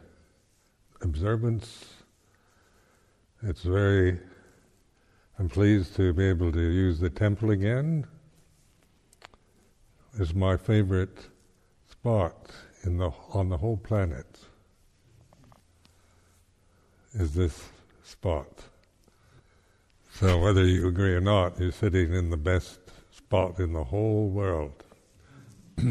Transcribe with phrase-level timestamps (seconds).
[1.01, 1.85] observance,
[3.43, 4.19] it's very,
[5.37, 8.05] I'm pleased to be able to use the temple again.
[10.19, 11.29] It's my favorite
[11.89, 12.51] spot
[12.83, 14.27] in the, on the whole planet,
[17.13, 17.69] is this
[18.04, 18.64] spot.
[20.12, 22.78] So whether you agree or not, you're sitting in the best
[23.10, 24.84] spot in the whole world.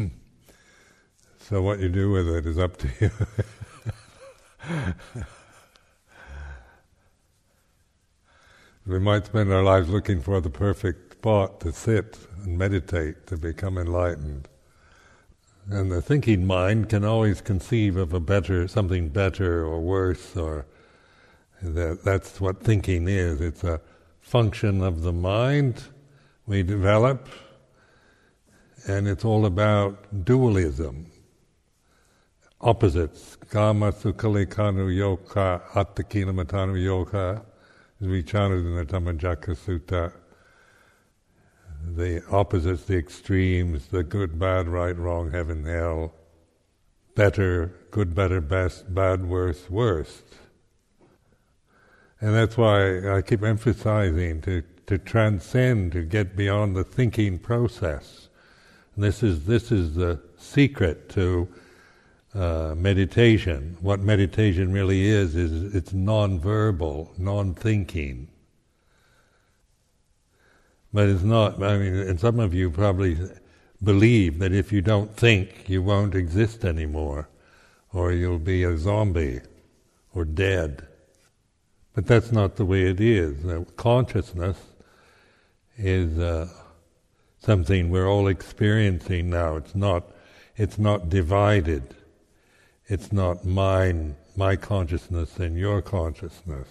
[1.38, 3.10] so what you do with it is up to you.
[8.86, 13.36] we might spend our lives looking for the perfect spot to sit and meditate to
[13.36, 14.48] become enlightened.
[15.68, 20.66] And the thinking mind can always conceive of a better, something better or worse or
[21.64, 23.40] that, that's what thinking is.
[23.40, 23.80] It's a
[24.20, 25.82] function of the mind
[26.46, 27.28] we develop,
[28.86, 31.06] and it's all about dualism,
[32.60, 33.36] opposites.
[33.48, 37.42] Kama sukhalikanu yoka attakinamatanu yoka,
[38.00, 40.12] as we chanted in the Dhammacakka Sutta.
[41.96, 46.14] The opposites, the extremes, the good, bad, right, wrong, heaven, hell,
[47.14, 50.24] better, good, better, best, bad, worse, worst.
[52.24, 58.30] And that's why I keep emphasizing to, to transcend, to get beyond the thinking process.
[58.94, 61.46] And this is this is the secret to
[62.34, 63.76] uh, meditation.
[63.82, 68.28] What meditation really is is it's non-verbal, non-thinking.
[70.94, 71.62] But it's not.
[71.62, 73.18] I mean, and some of you probably
[73.82, 77.28] believe that if you don't think, you won't exist anymore,
[77.92, 79.40] or you'll be a zombie
[80.14, 80.88] or dead.
[81.94, 83.44] But that's not the way it is.
[83.44, 84.58] Uh, consciousness
[85.76, 86.48] is uh,
[87.38, 89.56] something we're all experiencing now.
[89.56, 90.04] It's not.
[90.56, 91.94] It's not divided.
[92.86, 96.68] It's not mine, my consciousness, and your consciousness.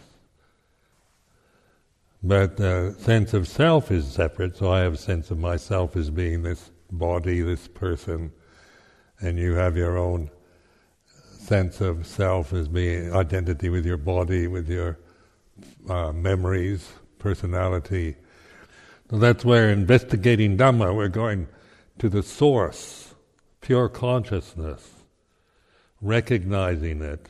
[2.22, 4.56] But the sense of self is separate.
[4.58, 8.32] So I have a sense of myself as being this body, this person,
[9.20, 10.30] and you have your own
[11.40, 14.98] sense of self as being identity with your body, with your
[15.90, 18.16] uh, memories, personality.
[19.10, 21.48] So that's where investigating Dhamma, we're going
[22.00, 23.14] to the source,
[23.62, 24.90] pure consciousness,
[26.02, 27.28] recognizing it,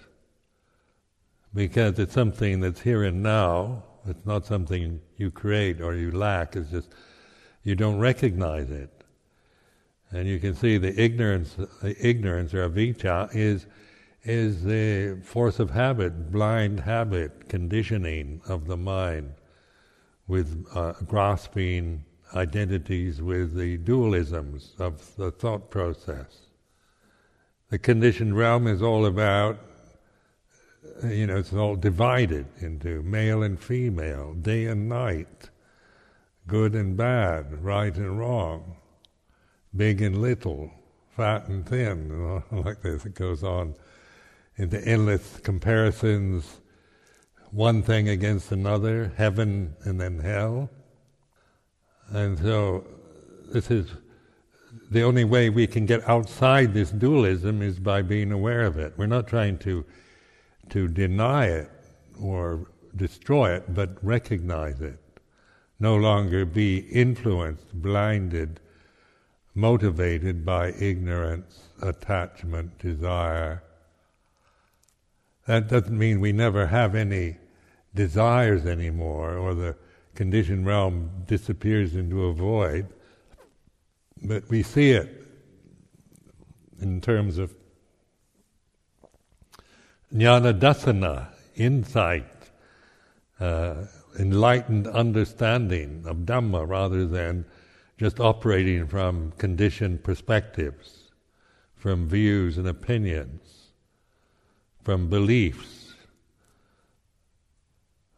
[1.54, 3.84] because it's something that's here and now.
[4.06, 6.56] It's not something you create or you lack.
[6.56, 6.90] It's just
[7.64, 9.04] you don't recognize it,
[10.12, 13.66] and you can see the ignorance, the ignorance or avijja is
[14.24, 19.34] is the force of habit, blind habit, conditioning of the mind
[20.28, 26.48] with uh, grasping identities with the dualisms of the thought process.
[27.70, 29.60] The conditioned realm is all about,
[31.04, 35.50] you know, it's all divided into male and female, day and night,
[36.48, 38.78] good and bad, right and wrong,
[39.76, 40.72] big and little,
[41.16, 43.06] fat and thin, like this.
[43.06, 43.76] It goes on
[44.58, 46.62] into endless comparisons,
[47.52, 50.70] one thing against another, heaven and then hell.
[52.10, 52.86] And so
[53.52, 53.88] this is
[54.92, 58.94] the only way we can get outside this dualism is by being aware of it.
[58.98, 59.86] We're not trying to
[60.70, 61.70] to deny it
[62.20, 65.00] or destroy it, but recognize it.
[65.80, 68.60] No longer be influenced, blinded,
[69.54, 73.62] motivated by ignorance, attachment, desire,
[75.46, 77.38] that doesn't mean we never have any
[77.94, 79.76] desires anymore, or the
[80.16, 82.88] conditioned realm disappears into a void.
[84.24, 85.28] But we see it
[86.80, 87.54] in terms of
[90.14, 92.26] jnana dasana, insight,
[93.40, 93.86] uh,
[94.18, 97.46] enlightened understanding of Dhamma rather than
[97.98, 101.12] just operating from conditioned perspectives,
[101.76, 103.63] from views and opinions
[104.84, 105.94] from beliefs,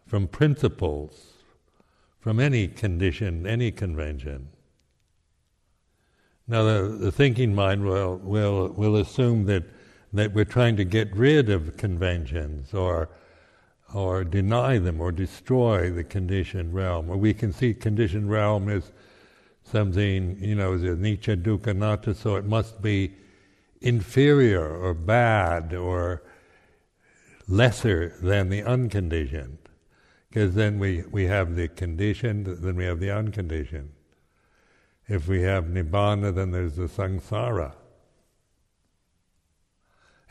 [0.07, 1.33] from principles,
[2.19, 4.47] from any condition, any convention.
[6.47, 9.63] Now, the, the thinking mind will, will, will assume that,
[10.13, 13.09] that we're trying to get rid of conventions or,
[13.93, 17.09] or deny them or destroy the conditioned realm.
[17.09, 18.91] Or we can see conditioned realm as
[19.63, 23.13] something, you know, a anicca dukkha so it must be
[23.81, 26.23] inferior or bad or
[27.47, 29.57] lesser than the unconditioned.
[30.29, 33.91] Because then we, we have the conditioned, then we have the unconditioned.
[35.07, 37.73] If we have nibbana, then there's the samsara.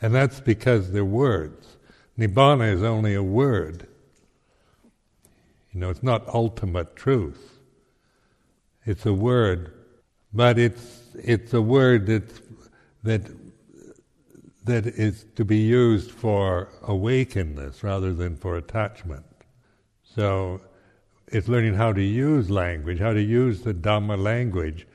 [0.01, 1.77] And that's because they're words.
[2.19, 3.87] Nibbana is only a word.
[5.73, 7.59] You know, it's not ultimate truth.
[8.85, 9.73] It's a word,
[10.31, 12.23] but it's it's a word that
[13.03, 13.21] that
[14.65, 19.25] that is to be used for awakeness rather than for attachment.
[20.03, 20.61] So
[21.27, 24.87] it's learning how to use language, how to use the Dhamma language,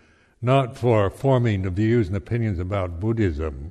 [0.43, 3.71] not for forming the views and opinions about Buddhism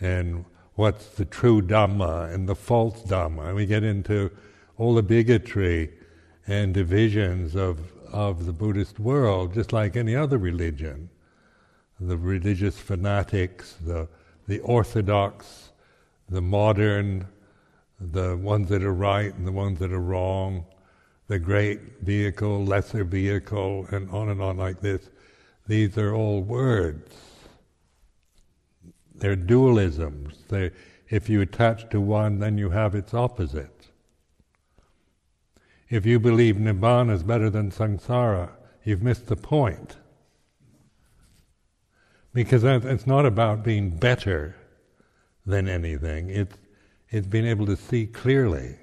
[0.00, 3.48] and what's the true Dhamma and the false Dhamma.
[3.48, 4.30] And we get into
[4.78, 5.92] all the bigotry
[6.46, 11.10] and divisions of, of the Buddhist world, just like any other religion.
[12.00, 14.08] The religious fanatics, the,
[14.52, 15.70] the orthodox,
[16.28, 17.26] the modern,
[17.98, 20.62] the ones that are right and the ones that are wrong,
[21.26, 25.08] the great vehicle, lesser vehicle, and on and on like this.
[25.66, 27.16] These are all words.
[29.14, 30.46] They're dualisms.
[30.48, 30.70] They,
[31.08, 33.88] if you attach to one, then you have its opposite.
[35.88, 38.50] If you believe Nibbana is better than samsara,
[38.84, 39.96] you've missed the point.
[42.34, 44.56] Because it's not about being better
[45.44, 46.56] than anything, it's,
[47.10, 48.76] it's being able to see clearly.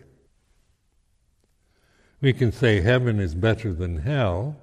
[2.21, 4.57] We can say heaven is better than hell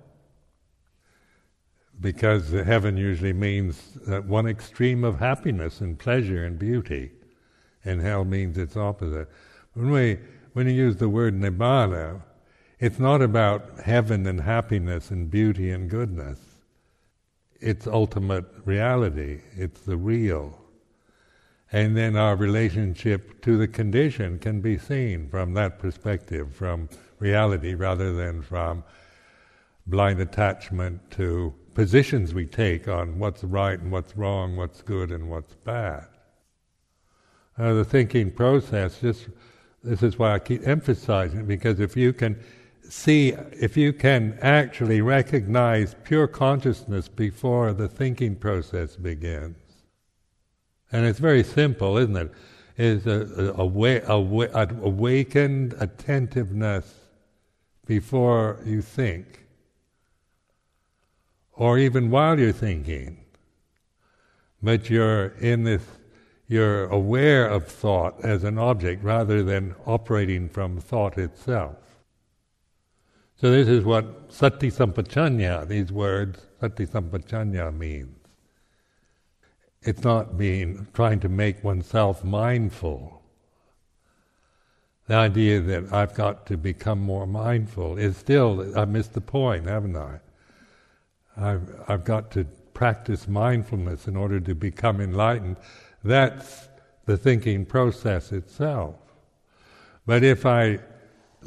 [2.00, 7.12] because heaven usually means one extreme of happiness and pleasure and beauty,
[7.85, 9.29] and hell means its opposite.
[9.73, 10.19] When we
[10.53, 12.23] when you use the word nibbana,
[12.79, 16.38] it's not about heaven and happiness and beauty and goodness.
[17.61, 19.41] It's ultimate reality.
[19.56, 20.61] It's the real.
[21.73, 26.88] And then our relationship to the condition can be seen from that perspective, from
[27.19, 28.85] reality rather than from
[29.87, 35.29] blind attachment to positions we take on what's right and what's wrong, what's good and
[35.29, 36.06] what's bad.
[37.59, 39.29] Uh, the thinking process, just
[39.82, 42.38] this is why I keep emphasizing it, because if you can
[42.88, 49.56] see, if you can actually recognize pure consciousness before the thinking process begins,
[50.93, 52.33] and it's very simple, isn't it?
[52.79, 56.94] Is a, a, a, a awakened attentiveness
[57.87, 59.47] before you think,
[61.55, 63.25] or even while you're thinking,
[64.62, 65.83] but you're in this,
[66.49, 71.86] you're aware of thought as an object rather than operating from thought itself.
[73.41, 78.17] So this is what sati sampajanya, these words, sati sampajanya means.
[79.83, 83.17] It's not being, trying to make oneself mindful
[85.06, 89.67] the idea that I've got to become more mindful is still, I've missed the point,
[89.67, 90.19] haven't I?
[91.37, 95.57] I've, I've got to practice mindfulness in order to become enlightened.
[96.02, 96.69] That's
[97.05, 98.97] the thinking process itself.
[100.07, 100.81] But if I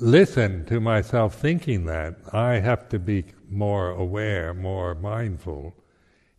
[0.01, 5.75] listen to myself thinking that, I have to be more aware, more mindful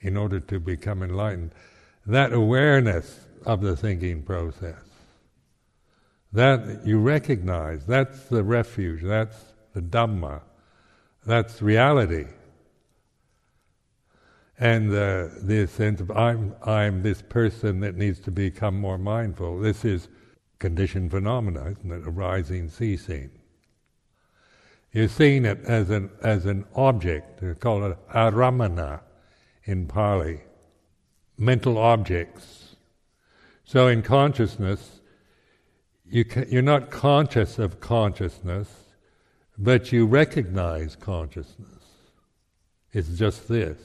[0.00, 1.52] in order to become enlightened.
[2.06, 4.76] That awareness of the thinking process
[6.32, 9.36] that you recognize, that's the refuge, that's
[9.74, 10.42] the Dhamma,
[11.26, 12.26] that's reality.
[14.58, 19.58] And uh, the sense of I'm, I'm this person that needs to become more mindful.
[19.58, 20.08] This is
[20.58, 22.06] conditioned phenomena, isn't it?
[22.06, 23.30] Arising, ceasing.
[24.92, 27.40] You're seeing it as an, as an object.
[27.40, 29.00] They call it aramana
[29.64, 30.40] in Pali.
[31.38, 32.76] Mental objects.
[33.64, 35.00] So in consciousness,
[36.04, 38.68] you you're not conscious of consciousness,
[39.56, 41.84] but you recognize consciousness.
[42.92, 43.78] It's just this.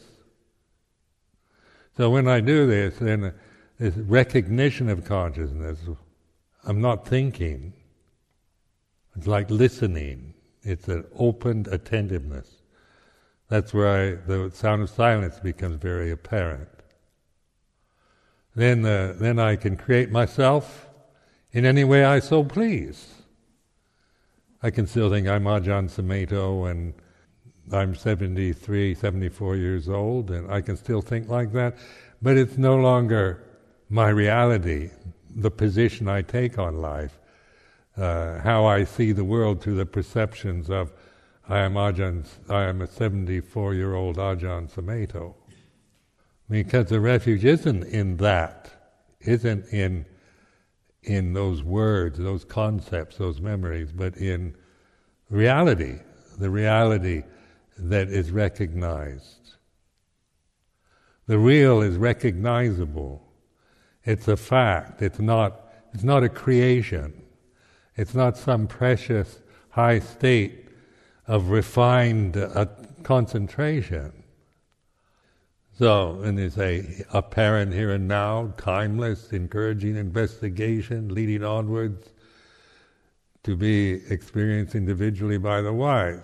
[1.96, 3.34] So when I do this, then
[3.78, 5.78] this recognition of consciousness,
[6.64, 7.74] I'm not thinking.
[9.16, 10.35] It's like listening.
[10.66, 12.50] It's an opened attentiveness.
[13.48, 16.68] That's where I, the sound of silence becomes very apparent.
[18.56, 20.90] Then, uh, then I can create myself
[21.52, 23.14] in any way I so please.
[24.64, 26.96] I can still think I'm Ajahn Sumedho and
[27.72, 31.78] I'm 73, 74 years old, and I can still think like that,
[32.22, 33.44] but it's no longer
[33.90, 34.90] my reality,
[35.36, 37.20] the position I take on life,
[37.98, 40.92] uh, how I see the world through the perceptions of
[41.48, 45.36] I am Ajahn, I am a 74 year old Ajahn Sumedho.
[46.50, 48.72] Because the refuge isn't in that,
[49.22, 50.06] isn't in
[51.06, 54.56] in those words, those concepts, those memories, but in
[55.30, 56.00] reality,
[56.40, 57.24] the reality
[57.78, 59.56] that is recognized.
[61.28, 63.22] The real is recognizable.
[64.04, 65.02] It's a fact.
[65.02, 67.22] It's not, it's not a creation.
[67.96, 70.68] It's not some precious high state
[71.28, 72.66] of refined uh,
[73.04, 74.12] concentration.
[75.78, 82.10] So, and they say, apparent here and now, timeless, encouraging investigation, leading onwards
[83.44, 86.22] to be experienced individually by the wise.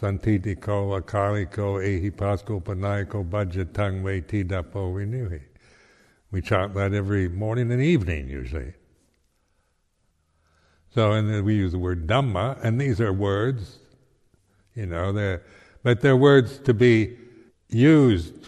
[0.00, 5.40] Sanditthiko, akaliko, ehipassiko, opanayiko, bhajatang, veditabbo, viññuhi.
[6.30, 8.74] We chant that every morning and evening, usually.
[10.94, 13.80] So, and we use the word Dhamma, and these are words
[14.76, 15.42] you know, they're,
[15.82, 17.16] but they're words to be
[17.68, 18.46] used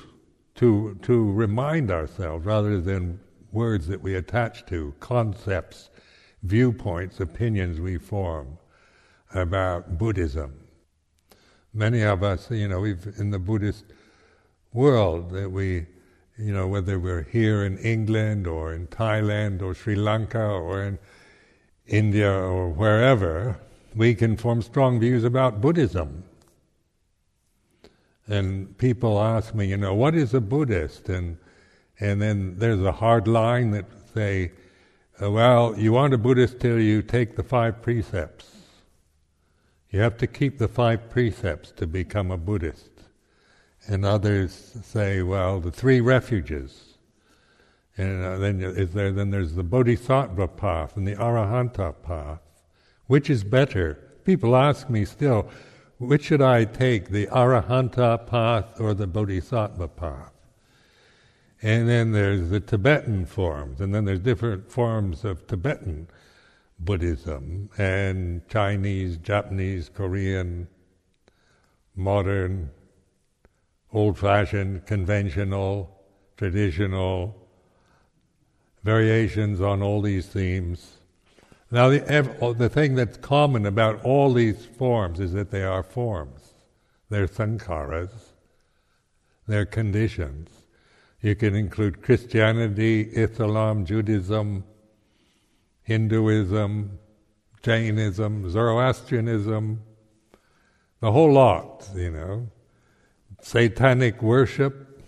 [0.56, 3.18] to, to remind ourselves rather than
[3.50, 5.88] words that we attach to, concepts,
[6.42, 8.58] viewpoints, opinions we form
[9.34, 10.52] about Buddhism.
[11.72, 13.84] Many of us, you know, we've in the Buddhist
[14.74, 15.86] world that we,
[16.36, 20.98] you know, whether we're here in England or in Thailand or Sri Lanka or in
[21.88, 23.58] India or wherever,
[23.94, 26.24] we can form strong views about Buddhism.
[28.26, 31.08] And people ask me, you know, what is a Buddhist?
[31.08, 31.38] And
[32.00, 34.52] and then there's a hard line that say,
[35.20, 38.46] uh, well, you aren't a Buddhist till you take the five precepts.
[39.90, 42.90] You have to keep the five precepts to become a Buddhist.
[43.86, 46.87] And others say, well, the three refuges.
[47.98, 49.12] And uh, then is there?
[49.12, 52.40] Then there's the Bodhisattva path and the Arahanta path.
[53.08, 53.98] Which is better?
[54.24, 55.48] People ask me still,
[55.98, 60.32] which should I take, the Arahanta path or the Bodhisattva path?
[61.60, 66.08] And then there's the Tibetan forms, and then there's different forms of Tibetan
[66.78, 70.68] Buddhism, and Chinese, Japanese, Korean,
[71.96, 72.70] modern,
[73.92, 75.90] old fashioned, conventional,
[76.36, 77.37] traditional,
[78.88, 80.96] variations on all these themes.
[81.70, 85.82] Now, the, oh, the thing that's common about all these forms is that they are
[85.82, 86.54] forms.
[87.10, 88.14] They're sankharas.
[89.46, 90.48] They're conditions.
[91.20, 94.64] You can include Christianity, Islam, Judaism,
[95.82, 96.98] Hinduism,
[97.62, 99.82] Jainism, Zoroastrianism,
[101.00, 102.48] the whole lot, you know.
[103.42, 105.02] Satanic worship,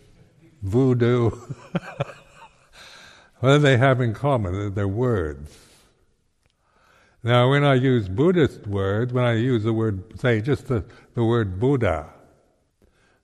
[0.60, 1.30] voodoo.
[3.40, 4.74] what do they have in common?
[4.74, 5.56] They're words.
[7.22, 11.24] Now, when I use Buddhist words, when I use the word, say, just the, the
[11.24, 12.10] word Buddha,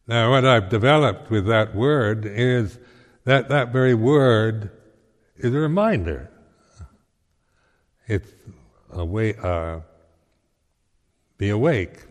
[0.06, 2.78] now what I've developed with that word is
[3.24, 4.70] that that very word
[5.36, 6.30] is a reminder.
[8.06, 8.32] It's
[8.90, 9.80] a way, uh,
[11.38, 12.04] be awake,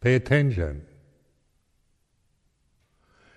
[0.00, 0.84] pay attention.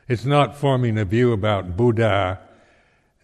[0.08, 2.39] It's not forming a view about Buddha,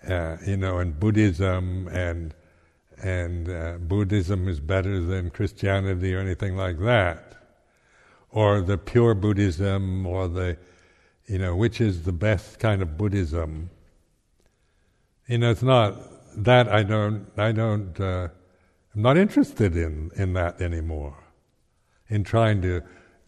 [0.07, 2.33] uh, you know, and Buddhism and
[3.01, 7.35] and uh, Buddhism is better than Christianity or anything like that,
[8.31, 10.57] or the pure Buddhism, or the,
[11.27, 13.69] you know, which is the best kind of Buddhism.
[15.27, 15.95] You know, it's not
[16.43, 18.29] that I don't, I don't, uh,
[18.95, 21.23] I'm not interested in in that anymore,
[22.09, 22.81] in trying to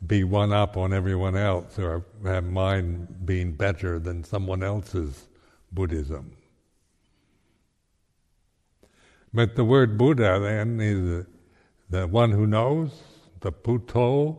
[0.08, 5.28] be one up on everyone else or have mine being better than someone else's
[5.72, 6.39] Buddhism.
[9.34, 11.26] But the word Buddha then is
[11.90, 12.92] the one who knows,
[13.42, 14.38] the Puto,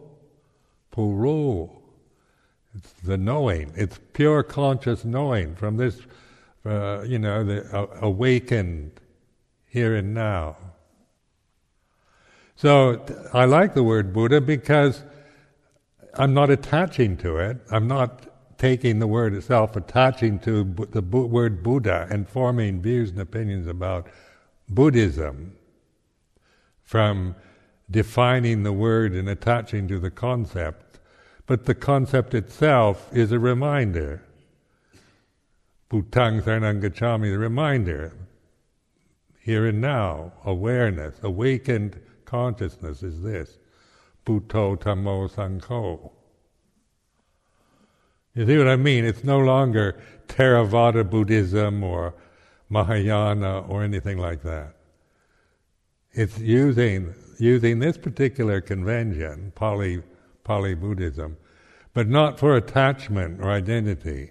[0.92, 1.70] Puru.
[2.74, 3.72] It's the knowing.
[3.76, 6.00] It's pure conscious knowing from this,
[6.64, 9.00] uh, you know, the uh, awakened
[9.66, 10.56] here and now.
[12.56, 15.02] So I like the word Buddha because
[16.14, 17.58] I'm not attaching to it.
[17.70, 18.26] I'm not
[18.58, 24.08] taking the word itself, attaching to the word Buddha and forming views and opinions about
[24.70, 25.56] Buddhism
[26.84, 27.34] from
[27.90, 31.00] defining the word and attaching to the concept,
[31.46, 34.22] but the concept itself is a reminder.
[35.90, 38.12] Bhutang Gacchami, the reminder.
[39.40, 43.58] Here and now, awareness, awakened consciousness is this.
[44.24, 46.12] Buddho Dhammo Sangho.
[48.34, 49.04] You see what I mean?
[49.04, 52.14] It's no longer Theravada Buddhism or
[52.70, 54.76] Mahayana or anything like that.
[56.12, 60.02] It's using using this particular convention, Pali
[60.44, 61.36] Pali Buddhism,
[61.92, 64.30] but not for attachment or identity,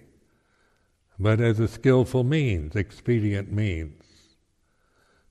[1.18, 4.02] but as a skillful means, expedient means,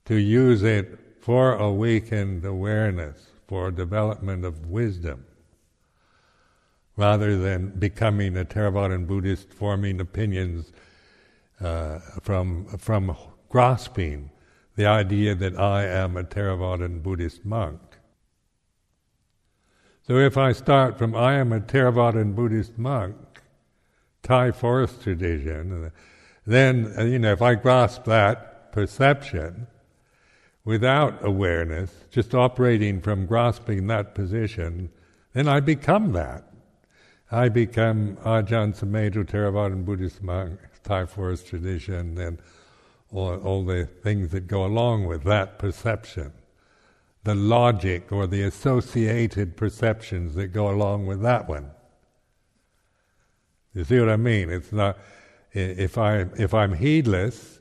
[0.06, 5.26] to use it for awakened awareness, for development of wisdom,
[6.96, 10.72] rather than becoming a Theravadan Buddhist forming opinions
[11.62, 13.16] uh, from, from
[13.50, 14.30] grasping
[14.76, 17.82] the idea that I am a Theravadan Buddhist monk.
[20.08, 23.16] So if I start from I am a Theravadan Buddhist monk,
[24.24, 25.92] Thai forest tradition,
[26.48, 29.68] then, uh, you know, if I grasp that perception
[30.64, 34.90] without awareness, just operating from grasping that position,
[35.34, 36.46] then I become that.
[37.32, 42.40] I become Ajahn Sumedho Theravadan Buddhist monk, Thai forest tradition, and
[43.12, 46.32] all, all the things that go along with that perception
[47.24, 51.70] the logic or the associated perceptions that go along with that one.
[53.74, 54.50] You see what I mean?
[54.50, 54.98] It's not
[55.52, 57.60] if I if I'm heedless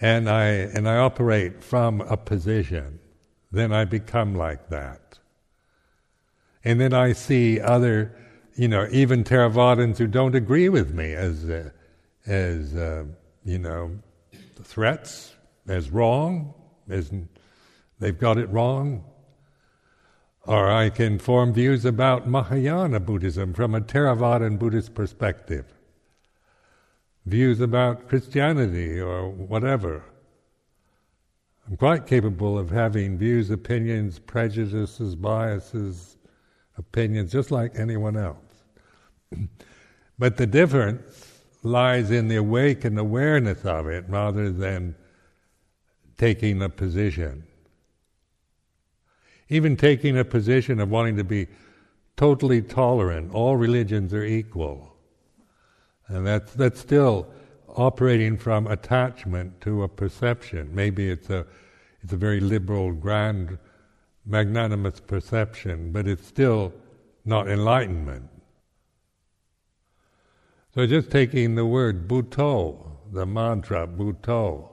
[0.00, 2.98] and I and I operate from a position,
[3.50, 5.18] then I become like that.
[6.64, 8.14] And then I see other,
[8.54, 11.70] you know, even Theravadins who don't agree with me as uh,
[12.26, 13.04] as uh,
[13.44, 13.98] you know
[14.62, 15.34] threats,
[15.68, 16.54] as wrong,
[16.88, 17.12] as
[17.98, 19.04] they've got it wrong.
[20.46, 25.64] Or I can form views about Mahayana Buddhism from a Theravadan Buddhist perspective.
[27.24, 30.04] Views about Christianity or whatever.
[31.66, 36.18] I'm quite capable of having views, opinions, prejudices, biases,
[36.76, 38.64] opinions, just like anyone else.
[40.18, 41.23] but the difference
[41.64, 44.94] lies in the awakened awareness of it rather than
[46.16, 47.42] taking a position.
[49.48, 51.48] Even taking a position of wanting to be
[52.16, 54.94] totally tolerant, all religions are equal.
[56.06, 57.26] And that's, that's still
[57.76, 60.70] operating from attachment to a perception.
[60.74, 61.46] Maybe it's a,
[62.02, 63.58] it's a very liberal, grand,
[64.26, 66.72] magnanimous perception, but it's still
[67.24, 68.28] not enlightenment.
[70.74, 74.70] So just taking the word Buddho, the mantra Buddho,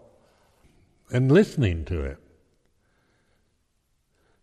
[1.12, 2.18] and listening to it.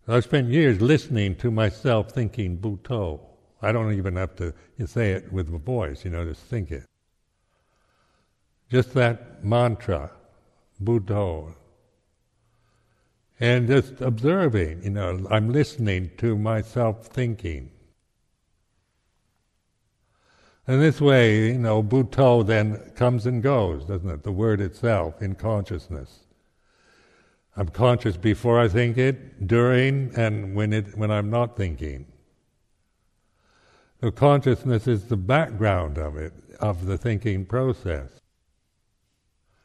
[0.06, 3.20] I spent years listening to myself thinking Buddho.
[3.60, 4.54] I don't even have to
[4.86, 6.84] say it with a voice, you know, just think it.
[8.70, 10.12] Just that mantra,
[10.80, 11.54] Buddho.
[13.40, 17.72] And just observing, you know, I'm listening to myself thinking.
[20.68, 24.22] And this way, you know, Buddho then comes and goes, doesn't it?
[24.22, 26.20] The word itself in consciousness.
[27.56, 32.06] I'm conscious before I think it, during, and when it when I'm not thinking.
[34.00, 38.10] The consciousness is the background of it, of the thinking process.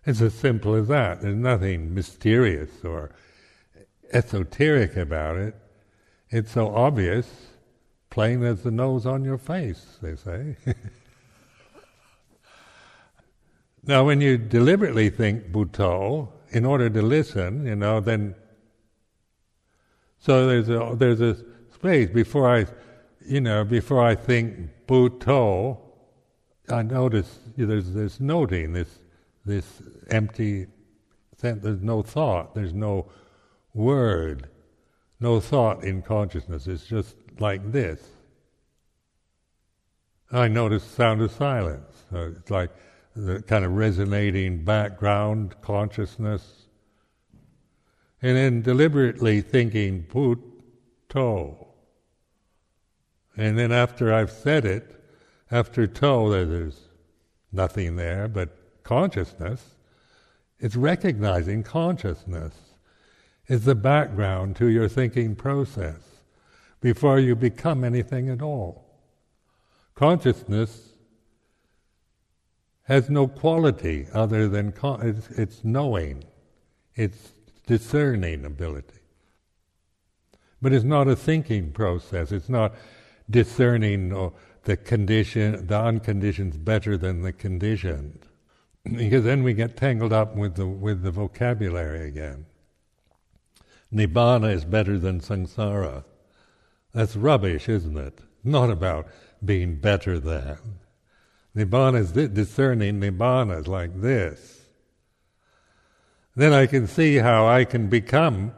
[0.05, 1.21] It's as simple as that.
[1.21, 3.11] There's nothing mysterious or
[4.13, 5.55] esoteric about it.
[6.29, 7.27] It's so obvious,
[8.13, 10.56] plain as the nose on your face, they say.
[13.84, 18.36] now, when you deliberately think Buddho, in order to listen, you know, then
[20.19, 21.36] so there's a there's a
[21.73, 22.67] space before I,
[23.26, 25.80] you know, before I think Buddho,
[26.69, 28.99] I notice there's this noting, this
[29.43, 30.67] this empty.
[31.41, 32.54] There's no thought.
[32.54, 33.10] There's no
[33.73, 34.49] word,
[35.19, 36.67] no thought in consciousness.
[36.67, 38.01] It's just like this.
[40.31, 42.03] I notice sound of silence.
[42.09, 42.71] So it's like
[43.15, 46.65] the kind of resonating background consciousness,
[48.21, 51.67] and then deliberately thinking Buddho.
[53.37, 55.03] And then after I've said it,
[55.51, 56.81] after to, there's
[57.51, 59.75] nothing there but consciousness.
[60.59, 62.55] It's recognizing consciousness
[63.47, 66.12] is the background to your thinking process
[66.83, 68.85] before you become anything at all.
[69.95, 70.89] Consciousness
[72.83, 76.25] has no quality other than con- it's, it's knowing,
[76.93, 77.31] it's
[77.65, 78.99] discerning ability.
[80.61, 82.33] But it's not a thinking process.
[82.33, 82.75] It's not
[83.29, 84.31] discerning
[84.65, 88.27] the condition, the unconditioned better than the conditioned,
[88.83, 92.45] because then we get tangled up with the with the vocabulary again.
[93.93, 96.03] Nibbana is better than samsara.
[96.93, 98.19] That's rubbish, isn't it?
[98.43, 99.08] Not about
[99.43, 100.58] being better than.
[101.56, 104.62] Nibbana is discerning Nibbana is like this.
[106.36, 108.53] Then I can see how I can become,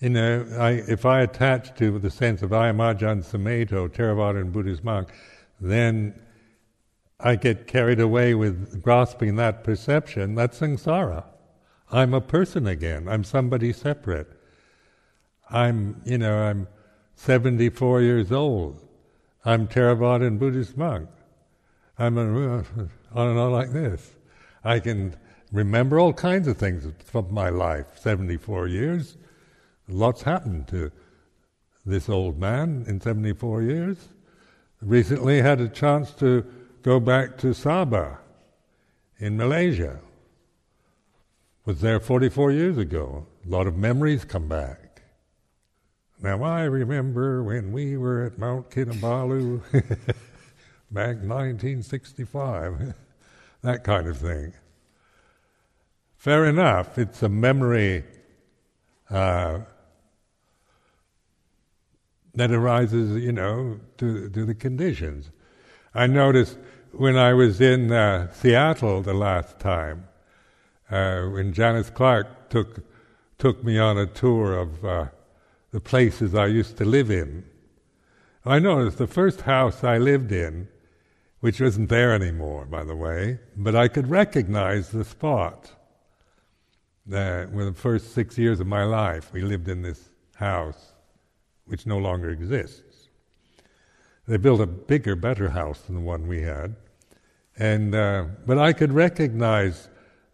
[0.00, 4.52] you know, I, if I attach to the sense of I am Ajahn Sumedho, Theravadan
[4.52, 5.08] Buddhist monk,
[5.60, 6.14] then
[7.18, 10.36] I get carried away with grasping that perception.
[10.36, 11.24] That's samsara.
[11.90, 13.08] I'm a person again.
[13.08, 14.28] I'm somebody separate.
[15.50, 16.68] I'm, you know, I'm
[17.18, 18.80] 74 years old.
[19.44, 21.08] I'm Theravadan Buddhist monk.
[21.98, 22.64] I'm on
[23.12, 24.14] and on like this.
[24.62, 25.16] I can
[25.50, 29.16] remember all kinds of things from my life, 74 years.
[29.88, 30.92] Lots happened to
[31.84, 33.96] this old man in 74 years.
[34.80, 36.46] Recently had a chance to
[36.82, 38.16] go back to Sabah
[39.18, 39.98] in Malaysia.
[41.64, 43.26] Was there 44 years ago.
[43.44, 44.87] A lot of memories come back.
[46.20, 49.62] Now I remember when we were at Mount Kinabalu
[50.90, 52.94] back 1965,
[53.62, 54.52] that kind of thing.
[56.16, 58.02] Fair enough, it's a memory
[59.08, 59.60] uh,
[62.34, 65.30] that arises, you know, to, to the conditions.
[65.94, 66.58] I noticed
[66.90, 70.08] when I was in uh, Seattle the last time,
[70.90, 72.80] uh, when Janice Clark took
[73.38, 75.06] took me on a tour of uh,
[75.70, 77.44] the places I used to live in,
[78.44, 80.68] I noticed the first house I lived in,
[81.40, 85.70] which isn't there anymore, by the way, but I could recognize the spot.
[87.10, 90.92] Uh, the first six years of my life, we lived in this house,
[91.66, 93.08] which no longer exists.
[94.26, 96.76] They built a bigger, better house than the one we had,
[97.58, 99.88] and uh, but I could recognize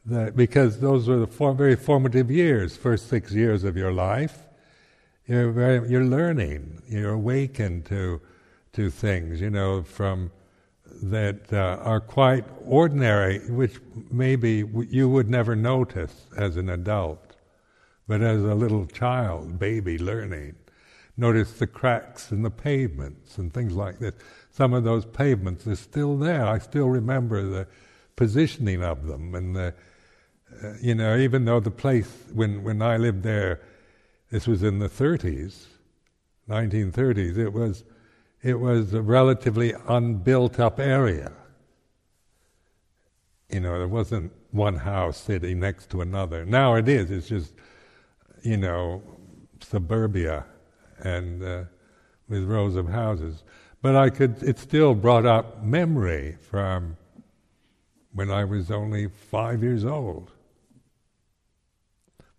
[0.04, 4.38] that because those were the for, very formative years, first six years of your life.
[5.26, 8.20] You're very, you're learning, you're awakened to
[8.74, 10.30] to things, you know, from
[11.02, 13.78] that uh, are quite ordinary, which
[14.10, 17.37] maybe you would never notice as an adult,
[18.06, 20.56] but as a little child, baby learning.
[21.16, 24.14] Notice the cracks in the pavements and things like this.
[24.50, 26.44] Some of those pavements are still there.
[26.46, 27.66] I still remember the
[28.16, 29.74] positioning of them, and the,
[30.62, 33.60] uh, you know, even though the place when when I lived there,
[34.34, 35.66] this was in the 30s,
[36.48, 37.38] 1930s.
[37.38, 37.84] It was
[38.42, 41.30] it was a relatively unbuilt up area.
[43.48, 46.44] You know, there wasn't one house sitting next to another.
[46.44, 47.12] Now it is.
[47.12, 47.54] It's just,
[48.42, 49.04] you know,
[49.60, 50.44] suburbia
[50.98, 51.64] and uh,
[52.28, 53.44] with rows of houses.
[53.82, 56.96] But I could, it still brought up memory from
[58.12, 60.32] when I was only five years old.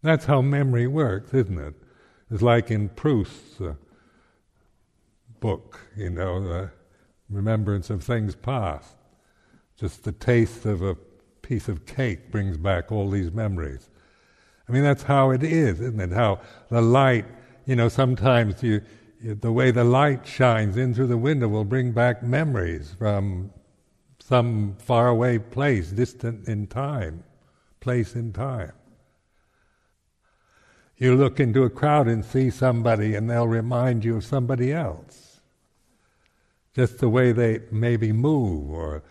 [0.04, 1.76] That's how memory works, isn't it?
[2.32, 3.76] It's like in Proust's uh,
[5.40, 6.72] book, you know, the
[7.30, 8.96] remembrance of things past.
[9.78, 10.96] Just the taste of a
[11.42, 13.90] piece of cake brings back all these memories.
[14.68, 16.12] I mean, that's how it is, isn't it?
[16.12, 17.26] How the light,
[17.66, 18.82] you know, sometimes you,
[19.22, 23.52] the way the light shines in through the window will bring back memories from
[24.20, 27.24] some faraway place, distant in time,
[27.80, 28.72] place in time.
[30.98, 35.26] You look into a crowd and see somebody, and they'll remind you of somebody else
[36.76, 39.02] just the way they maybe move or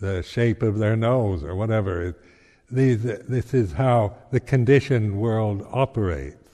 [0.00, 2.16] the shape of their nose or whatever.
[2.70, 6.48] these, this is how the conditioned world operates.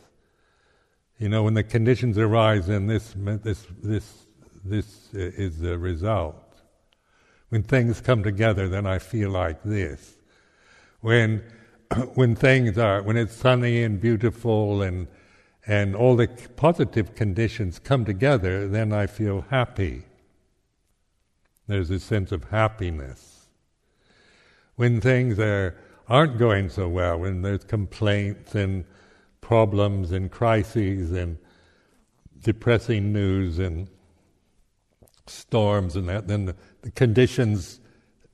[1.19, 4.27] You know, when the conditions arise, then this, this, this,
[4.65, 6.37] this is the result.
[7.49, 10.19] When things come together, then I feel like this.
[11.01, 11.43] When,
[12.15, 15.09] when things are, when it's sunny and beautiful and,
[15.67, 20.05] and all the positive conditions come together, then I feel happy.
[21.67, 23.47] There's a sense of happiness.
[24.77, 25.77] When things are,
[26.09, 28.85] aren't going so well, when there's complaints and
[29.41, 31.39] problems and crises and
[32.43, 33.89] depressing news and
[35.27, 37.81] storms and that, then the, the conditions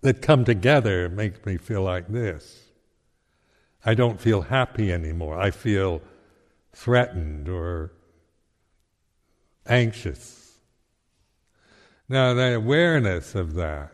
[0.02, 2.65] that come together make me feel like this.
[3.86, 5.38] I don't feel happy anymore.
[5.38, 6.02] I feel
[6.72, 7.92] threatened or
[9.66, 10.58] anxious.
[12.08, 13.92] Now, the awareness of that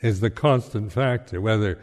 [0.00, 1.82] is the constant factor, whether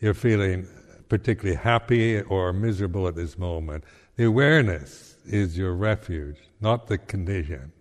[0.00, 0.68] you're feeling
[1.08, 3.84] particularly happy or miserable at this moment.
[4.16, 7.72] The awareness is your refuge, not the condition.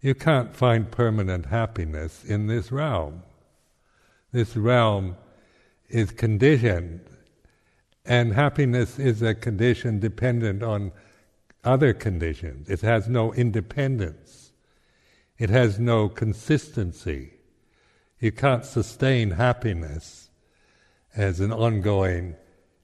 [0.00, 3.22] You can't find permanent happiness in this realm.
[4.32, 5.16] This realm
[5.88, 7.00] is conditioned,
[8.10, 10.90] and happiness is a condition dependent on
[11.62, 12.68] other conditions.
[12.68, 14.50] It has no independence.
[15.38, 17.34] It has no consistency.
[18.18, 20.28] You can't sustain happiness
[21.14, 22.34] as an ongoing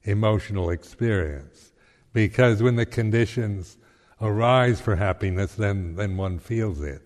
[0.05, 1.73] emotional experience
[2.13, 3.79] because when the conditions
[4.21, 7.03] arise for happiness, then, then one feels it.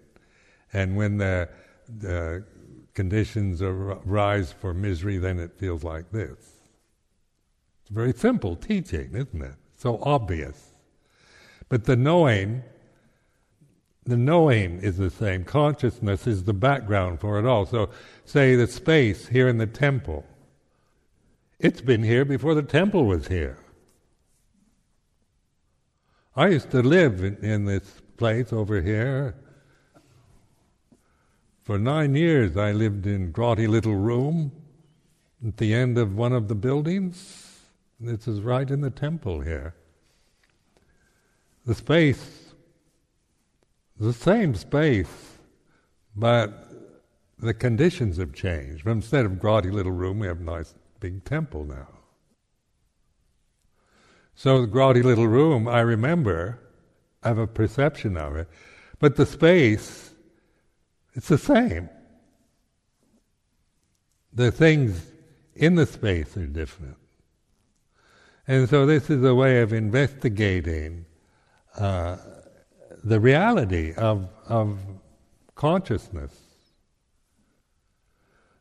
[0.74, 1.48] And when the,
[1.88, 2.44] the
[2.92, 6.49] conditions arise for misery, then it feels like this.
[7.90, 9.54] Very simple teaching, isn't it?
[9.76, 10.70] So obvious.
[11.68, 12.62] But the knowing,
[14.04, 15.44] the knowing is the same.
[15.44, 17.66] Consciousness is the background for it all.
[17.66, 17.90] So,
[18.24, 20.24] say the space here in the temple,
[21.58, 23.58] it's been here before the temple was here.
[26.36, 29.34] I used to live in, in this place over here.
[31.64, 34.52] For nine years, I lived in grotty little room
[35.46, 37.49] at the end of one of the buildings.
[38.00, 39.74] This is right in the temple here
[41.66, 42.52] the space,
[43.98, 45.38] the same space,
[46.16, 46.68] but
[47.38, 48.86] the conditions have changed.
[48.86, 51.88] Instead of grotty little room, we have a nice big temple now.
[54.34, 56.58] So the grotty little room, I remember,
[57.22, 58.48] I have a perception of it,
[58.98, 60.10] but the space,
[61.14, 61.90] it's the same.
[64.32, 65.06] The things
[65.54, 66.96] in the space are different.
[68.50, 71.06] And so this is a way of investigating
[71.78, 72.16] uh,
[73.04, 74.76] the reality of, of
[75.54, 76.36] consciousness.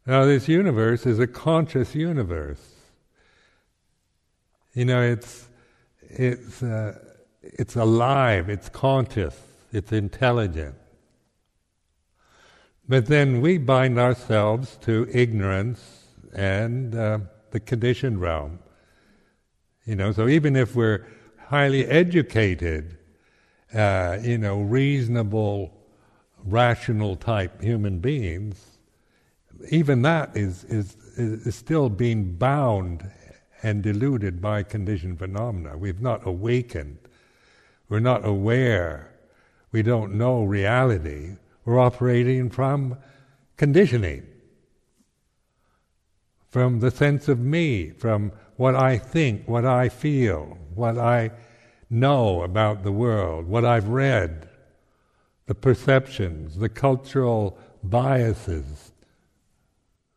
[0.06, 2.64] Now, this universe is a conscious universe.
[4.76, 5.50] You know, it's
[6.02, 7.00] it's uh,
[7.42, 9.36] it's alive, it's conscious,
[9.72, 10.76] it's intelligent.
[12.88, 18.60] But then we bind ourselves to ignorance and uh, the conditioned realm.
[19.90, 21.08] You know, so even if we're
[21.48, 22.96] highly educated,
[23.74, 25.74] uh, you know, reasonable,
[26.46, 28.78] rational type human beings,
[29.72, 33.04] even that is, is, is still being bound
[33.64, 35.76] and deluded by conditioned phenomena.
[35.76, 37.00] We've not awakened.
[37.90, 39.12] We're not aware.
[39.72, 41.32] We don't know reality.
[41.66, 42.96] We're operating from
[43.58, 44.28] conditioning,
[46.48, 51.32] from the sense of me, from what I think, what I feel, what I
[51.90, 54.50] know about the world, what I've read,
[55.46, 58.92] the perceptions, the cultural biases,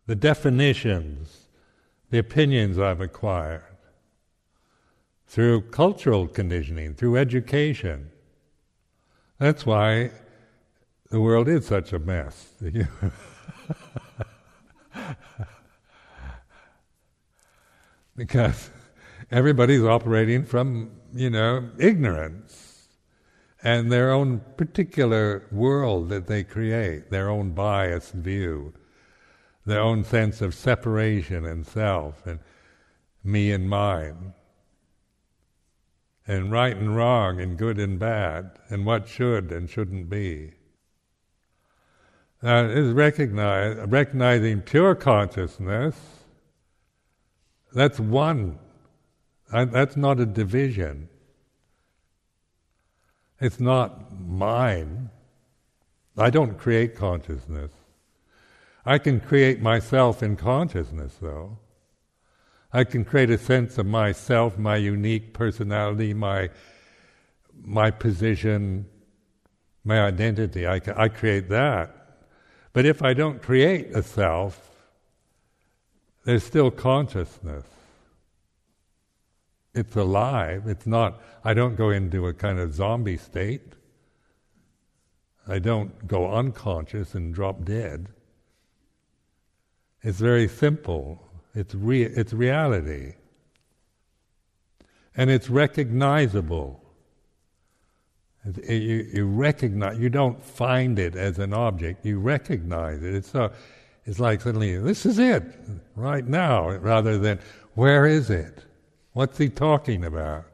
[0.08, 1.46] the definitions,
[2.10, 3.62] the opinions I've acquired
[5.28, 8.10] through cultural conditioning, through education.
[9.38, 10.10] That's why
[11.10, 12.48] the world is such a mess.
[18.16, 18.70] because
[19.30, 22.88] everybody's operating from you know, ignorance
[23.62, 28.72] and their own particular world that they create, their own biased view,
[29.64, 32.40] their own sense of separation and self and
[33.22, 34.34] me and mine,
[36.26, 40.52] and right and wrong and good and bad, and what should and shouldn't be.
[42.42, 46.21] Now, is recognize, recognizing pure consciousness,
[47.74, 48.58] that's one
[49.52, 51.08] that's not a division.
[53.38, 55.10] It's not mine.
[56.16, 57.70] I don't create consciousness.
[58.84, 61.58] I can create myself in consciousness, though.
[62.72, 66.50] I can create a sense of myself, my unique personality, my
[67.64, 68.86] my position,
[69.84, 70.66] my identity.
[70.66, 71.94] I, I create that.
[72.72, 74.71] But if I don't create a self,
[76.24, 77.64] there's still consciousness
[79.74, 80.66] it's alive.
[80.66, 83.72] It's not, I don't go into a kind of zombie state.
[85.48, 88.08] I don't go unconscious and drop dead.
[90.02, 91.22] It's very simple.
[91.54, 93.14] It's, re- it's reality.
[95.16, 96.80] And it's recognizable.
[98.44, 103.14] It, you, you recognize, you don't find it as an object, you recognize it.
[103.14, 103.52] It's, so,
[104.04, 105.44] it's like suddenly, this is it,
[105.94, 107.38] right now, rather than,
[107.74, 108.64] where is it?
[109.12, 110.44] What's he talking about?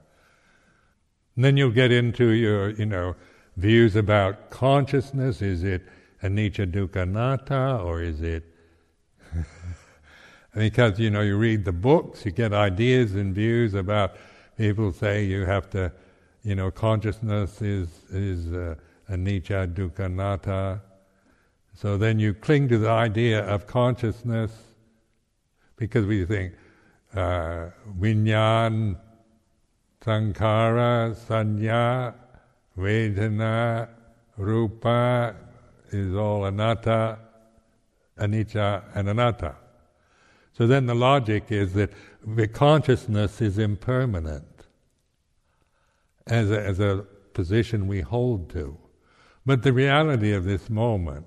[1.36, 3.14] And then you'll get into your, you know,
[3.56, 5.40] views about consciousness.
[5.40, 5.82] Is it
[6.22, 8.44] anicca dukkha anatta, or is it?
[10.54, 14.16] because you know, you read the books, you get ideas and views about.
[14.56, 15.92] People say you have to,
[16.42, 18.74] you know, consciousness is is uh,
[19.08, 20.80] anicca dukkha.
[21.80, 24.50] So then you cling to the idea of consciousness
[25.76, 26.54] because we think
[27.14, 28.96] uh, vinyan,
[30.04, 32.14] sankhara, sanya,
[32.76, 33.88] Vedana,
[34.36, 35.36] Rupa
[35.92, 37.20] is all anatta,
[38.18, 39.54] anicca, and anatta.
[40.54, 41.90] So then the logic is that
[42.26, 44.66] the consciousness is impermanent
[46.26, 48.76] as a, as a position we hold to.
[49.46, 51.24] But the reality of this moment,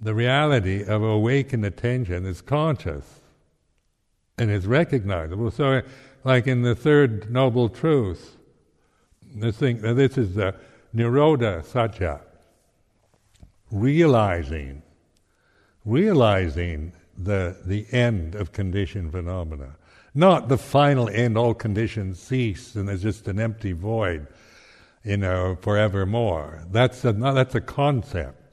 [0.00, 3.20] the reality of awakened attention is conscious
[4.38, 5.50] and is recognizable.
[5.50, 5.82] So,
[6.24, 8.36] like in the third noble truth,
[9.34, 10.54] this thing, this is the
[10.94, 12.20] Nirodha Satya,
[13.70, 14.82] realizing,
[15.84, 19.76] realizing the, the end of conditioned phenomena.
[20.14, 24.26] Not the final end, all conditions cease and there's just an empty void,
[25.04, 26.64] you know, forevermore.
[26.70, 28.47] That's a, that's a concept.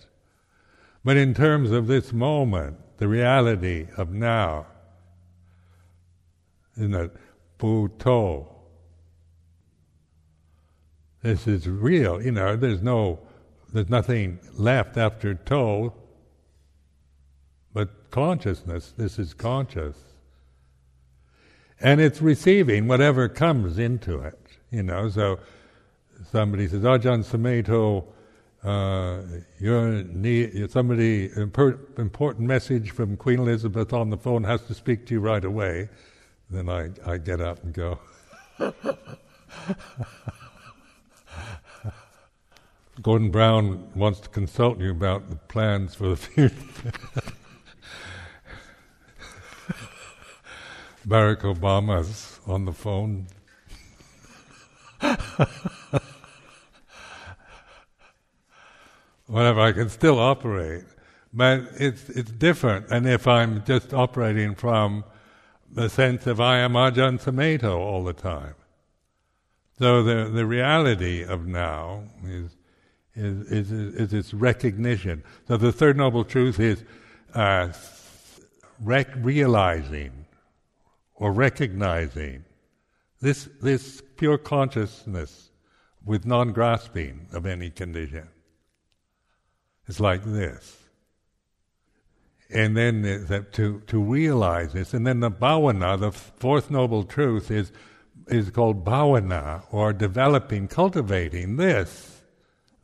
[1.05, 4.65] But in terms of this moment, the reality of now,
[6.75, 7.11] in the
[7.59, 8.47] Buddho,
[11.21, 13.19] this is real, you know, there's no,
[13.71, 15.93] there's nothing left after to,
[17.71, 19.97] but consciousness, this is conscious.
[21.79, 24.39] And it's receiving whatever comes into it,
[24.71, 25.37] you know, so
[26.31, 28.05] somebody says, oh, Ajahn Sumedho,
[28.65, 29.21] uh,
[29.59, 35.13] you're need, somebody, important message from Queen Elizabeth on the phone has to speak to
[35.13, 35.87] you right away.
[36.49, 37.99] Then I, I get up and go.
[43.01, 46.55] Gordon Brown wants to consult you about the plans for the future.
[51.07, 53.27] Barack Obama's on the phone.
[59.27, 60.83] Whatever, I can still operate,
[61.33, 62.87] but it's it's different.
[62.89, 65.03] And if I'm just operating from
[65.71, 68.55] the sense of I am Ajahn Sumedho all the time,
[69.79, 72.55] so the the reality of now is
[73.15, 75.23] is, is, is its recognition.
[75.47, 76.83] So the third noble truth is
[77.33, 77.71] uh,
[78.81, 80.25] rec- realizing
[81.15, 82.43] or recognizing
[83.21, 85.49] this, this pure consciousness
[86.03, 88.27] with non grasping of any condition.
[89.87, 90.77] It's like this.
[92.49, 93.03] And then
[93.53, 97.71] to, to realize this, and then the bhavana, the fourth noble truth, is,
[98.27, 102.15] is called bhavana, or developing, cultivating this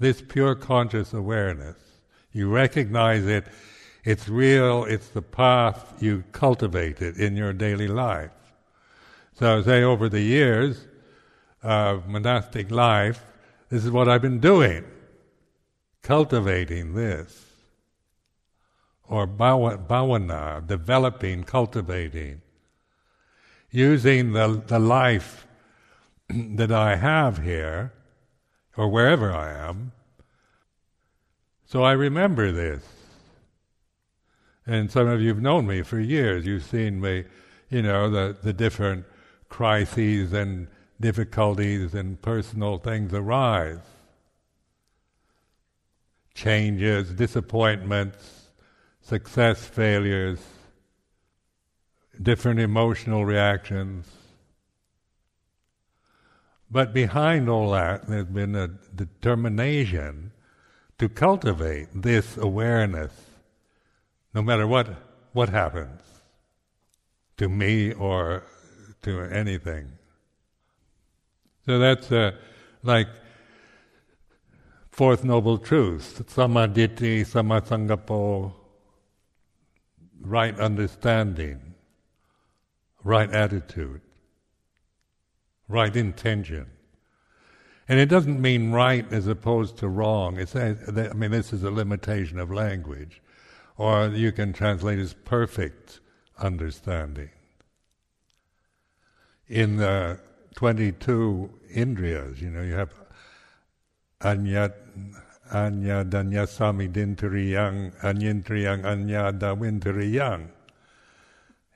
[0.01, 1.77] this pure conscious awareness.
[2.33, 3.45] You recognize it,
[4.03, 8.31] it's real, it's the path, you cultivate it in your daily life.
[9.33, 10.87] So, say over the years
[11.61, 13.23] of monastic life,
[13.69, 14.83] this is what I've been doing
[16.03, 17.47] cultivating this.
[19.07, 22.41] Or bhavana, developing, cultivating.
[23.69, 25.47] Using the, the life
[26.29, 27.93] that I have here
[28.77, 29.91] or wherever I am.
[31.65, 32.83] So I remember this.
[34.65, 36.45] And some of you have known me for years.
[36.45, 37.25] You've seen me,
[37.69, 39.05] you know, the, the different
[39.49, 40.67] crises and
[40.99, 43.79] difficulties and personal things arise.
[46.33, 48.47] Changes, disappointments,
[49.01, 50.39] success, failures,
[52.21, 54.07] different emotional reactions.
[56.69, 60.31] But behind all that, there's been a determination
[60.97, 63.11] to cultivate this awareness,
[64.33, 64.87] no matter what,
[65.33, 65.99] what happens
[67.37, 68.43] to me or
[69.01, 69.91] to anything.
[71.65, 72.33] So that's uh,
[72.83, 73.07] like
[75.01, 78.53] fourth noble truth, sammaditthi, sammasankappo,
[80.21, 81.73] right understanding,
[83.03, 84.01] right attitude
[85.67, 86.67] right intention.
[87.89, 90.37] And it doesn't mean right as opposed to wrong.
[90.37, 90.75] It's, I
[91.15, 93.21] mean, this is a limitation of language.
[93.77, 95.99] Or you can translate as perfect
[96.37, 97.31] understanding.
[99.47, 100.19] In the
[100.55, 102.93] 22 indriyas, you know, you have
[104.24, 104.74] anyat,
[105.51, 110.49] anya danya sami dintariyang, anyintriyang anya dawintariyang.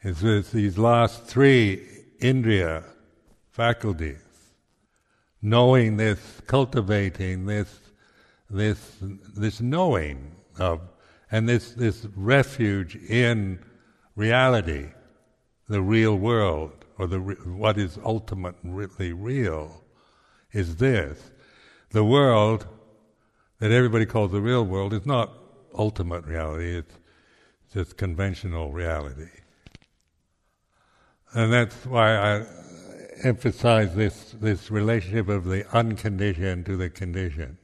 [0.02, 1.82] It's these last three
[2.20, 2.84] indriya
[3.52, 4.22] faculties.
[5.42, 7.80] Knowing this, cultivating this,
[8.50, 8.98] this,
[9.36, 10.82] this knowing of,
[11.32, 13.60] and this, this refuge in
[14.16, 14.90] reality,
[15.68, 19.84] the real world, or the what is ultimately real,
[20.52, 21.32] is this:
[21.96, 22.68] the world
[23.60, 25.32] that everybody calls the real world is not
[25.74, 27.00] ultimate reality; it's
[27.74, 29.30] just conventional reality,
[31.34, 32.46] and that's why I
[33.24, 37.56] emphasize this, this relationship of the unconditioned to the conditioned.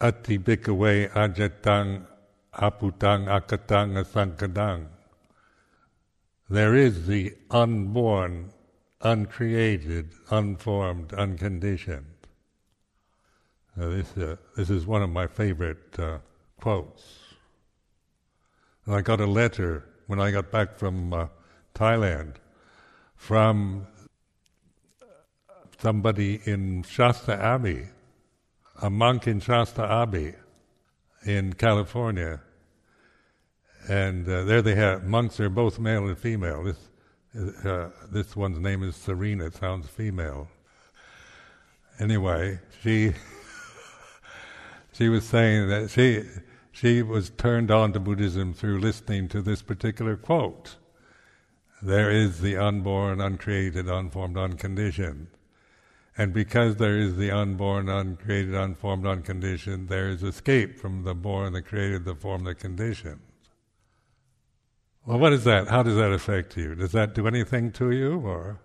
[0.00, 2.06] Atthi bhikkhave ajatang
[2.54, 4.86] abhutang akatang asankhatang.
[6.48, 8.52] There is the unborn,
[9.02, 12.11] uncreated, unformed, unconditioned.
[13.80, 16.18] Uh, this, uh, this is one of my favorite uh,
[16.60, 17.02] quotes.
[18.84, 21.28] And I got a letter when I got back from uh,
[21.74, 22.34] Thailand
[23.16, 23.86] from
[25.78, 27.86] somebody in Shasta Abbey,
[28.82, 30.34] a monk in Shasta Abbey
[31.24, 32.40] in California.
[33.88, 36.62] And uh, there they have monks are both male and female.
[36.62, 36.90] This
[37.64, 39.46] uh, this one's name is Serena.
[39.46, 40.48] It sounds female.
[41.98, 43.14] Anyway, she
[44.92, 46.24] she was saying that she
[46.70, 50.76] she was turned on to Buddhism through listening to this particular quote.
[51.82, 55.26] There is the unborn, uncreated, unformed, unconditioned.
[56.16, 61.52] And because there is the unborn, uncreated, unformed, unconditioned, there is escape from the born,
[61.52, 63.20] the created, the formed, the conditioned.
[65.04, 65.68] Well, what is that?
[65.68, 66.74] How does that affect you?
[66.74, 68.60] Does that do anything to you, or?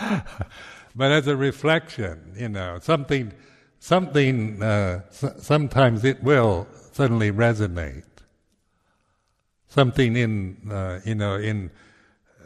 [0.94, 3.32] but as a reflection, you know, something
[3.84, 8.02] something, uh, sometimes it will suddenly resonate.
[9.68, 11.70] Something in, uh, you know, in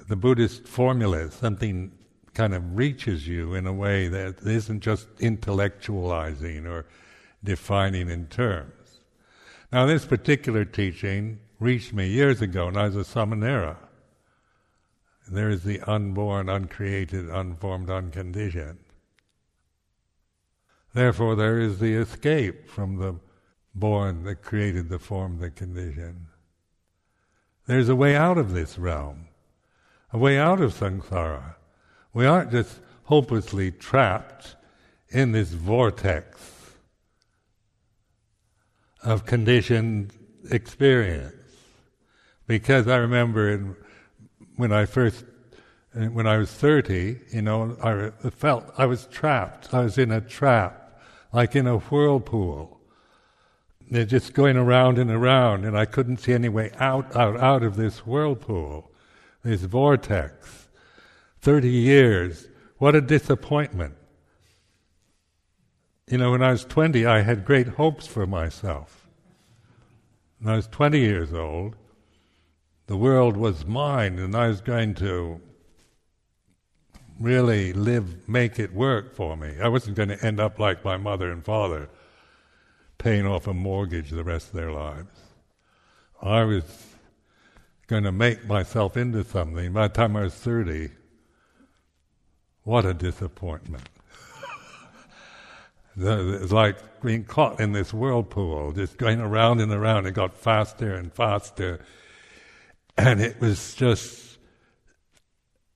[0.09, 1.93] the Buddhist formulas, something
[2.35, 6.87] kind of reaches you in a way that isn't just intellectualizing or
[7.45, 8.99] defining in terms.
[9.73, 13.77] Now, this particular teaching reached me years ago when I was a Samanera.
[15.31, 18.88] There is the unborn, uncreated, unformed, unconditioned.
[20.95, 23.17] Therefore, there is the escape from the
[23.75, 26.27] born that created the form, the condition.
[27.67, 29.29] There's a way out of this realm,
[30.13, 31.57] a way out of samsara.
[32.13, 34.57] We aren't just hopelessly trapped
[35.11, 36.75] in this vortex
[39.03, 40.13] of conditioned
[40.51, 41.35] experience.
[42.47, 43.77] Because I remember in,
[44.57, 45.25] when I first
[45.99, 49.75] and when I was 30, you know, I felt I was trapped.
[49.75, 50.97] I was in a trap,
[51.33, 52.81] like in a whirlpool.
[53.91, 57.65] They're just going around and around, and I couldn't see any way out, out, out
[57.65, 58.93] of this whirlpool,
[59.43, 60.69] this vortex.
[61.41, 62.47] 30 years.
[62.77, 63.97] What a disappointment.
[66.07, 69.09] You know, when I was 20, I had great hopes for myself.
[70.39, 71.75] When I was 20 years old,
[72.87, 75.41] the world was mine, and I was going to
[77.19, 79.55] really live, make it work for me.
[79.61, 81.89] I wasn't going to end up like my mother and father,
[82.99, 85.21] paying off a mortgage the rest of their lives.
[86.23, 86.65] I was
[87.87, 89.73] going to make myself into something.
[89.73, 90.91] By the time I was 30,
[92.65, 93.89] what a disappointment.
[95.97, 100.07] it's like being caught in this whirlpool, just going around and around.
[100.07, 101.81] It got faster and faster.
[102.97, 104.39] And it was just,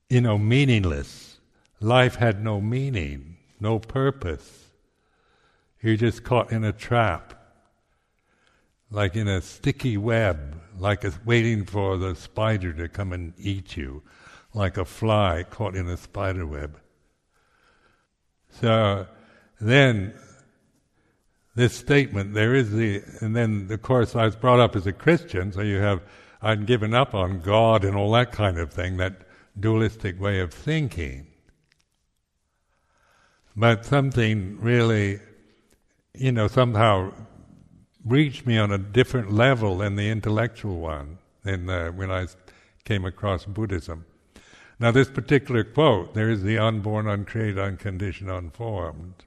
[0.09, 1.32] you know, meaningless
[1.83, 4.69] life had no meaning, no purpose.
[5.81, 7.33] You're just caught in a trap,
[8.89, 14.01] like in a sticky web, like waiting for the spider to come and eat you,
[14.53, 16.79] like a fly caught in a spider web.
[18.61, 19.07] So
[19.59, 20.13] then,
[21.55, 24.93] this statement, there is the, and then of course I was brought up as a
[24.93, 26.01] Christian, so you have,
[26.41, 29.27] I'd given up on God and all that kind of thing, that
[29.59, 31.27] dualistic way of thinking
[33.55, 35.19] but something really,
[36.13, 37.11] you know, somehow
[38.05, 42.27] reached me on a different level than the intellectual one than uh, when I
[42.83, 44.05] came across Buddhism.
[44.79, 49.23] Now, this particular quote, there is the unborn, uncreated, unconditioned, unformed.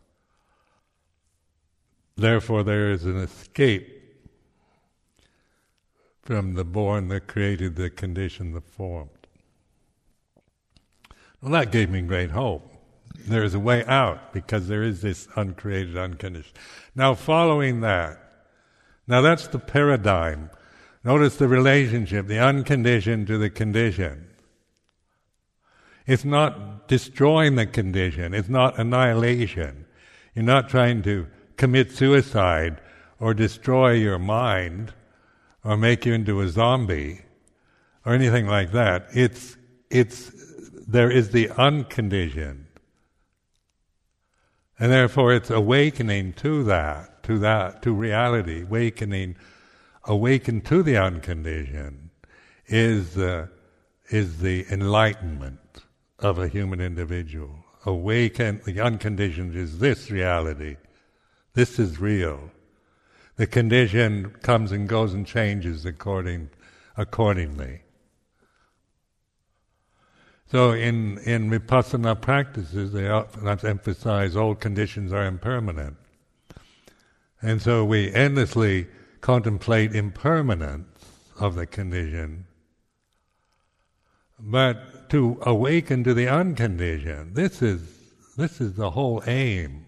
[2.17, 3.93] Therefore, there is an escape
[6.23, 9.11] from the born, the created, the conditioned, the formed.
[11.41, 12.76] Well, that gave me great hope.
[13.27, 16.59] There is a way out because there is this uncreated, unconditioned.
[16.95, 18.19] Now, following that,
[19.07, 20.51] now that's the paradigm.
[21.05, 24.27] Notice the relationship, the unconditioned to the conditioned.
[26.07, 29.87] It's not destroying the condition, it's not annihilation.
[30.35, 32.81] You're not trying to commit suicide
[33.19, 34.93] or destroy your mind
[35.65, 37.23] or make you into a zombie
[38.05, 39.09] or anything like that.
[39.13, 39.57] It's,
[39.91, 40.31] it's,
[40.87, 42.66] there is the unconditioned.
[44.79, 49.37] And therefore, it's awakening to that, to that, to reality, awakening,
[50.05, 52.11] awaken to the unconditioned,
[52.67, 53.47] is uh,
[54.11, 55.61] is the enlightenment
[56.19, 57.65] of a human individual.
[57.85, 60.77] Awaken, the unconditioned is this reality.
[61.55, 62.51] This is real.
[63.37, 66.51] The condition comes and goes and changes according,
[66.97, 67.83] accordingly.
[70.49, 75.97] So in, in vipassana practices, they often emphasize all conditions are impermanent.
[77.43, 78.87] And so we endlessly
[79.21, 80.87] contemplate impermanence
[81.41, 82.47] of the condition.
[84.39, 87.83] But to awaken to the unconditioned, this is,
[88.37, 89.87] this is the whole aim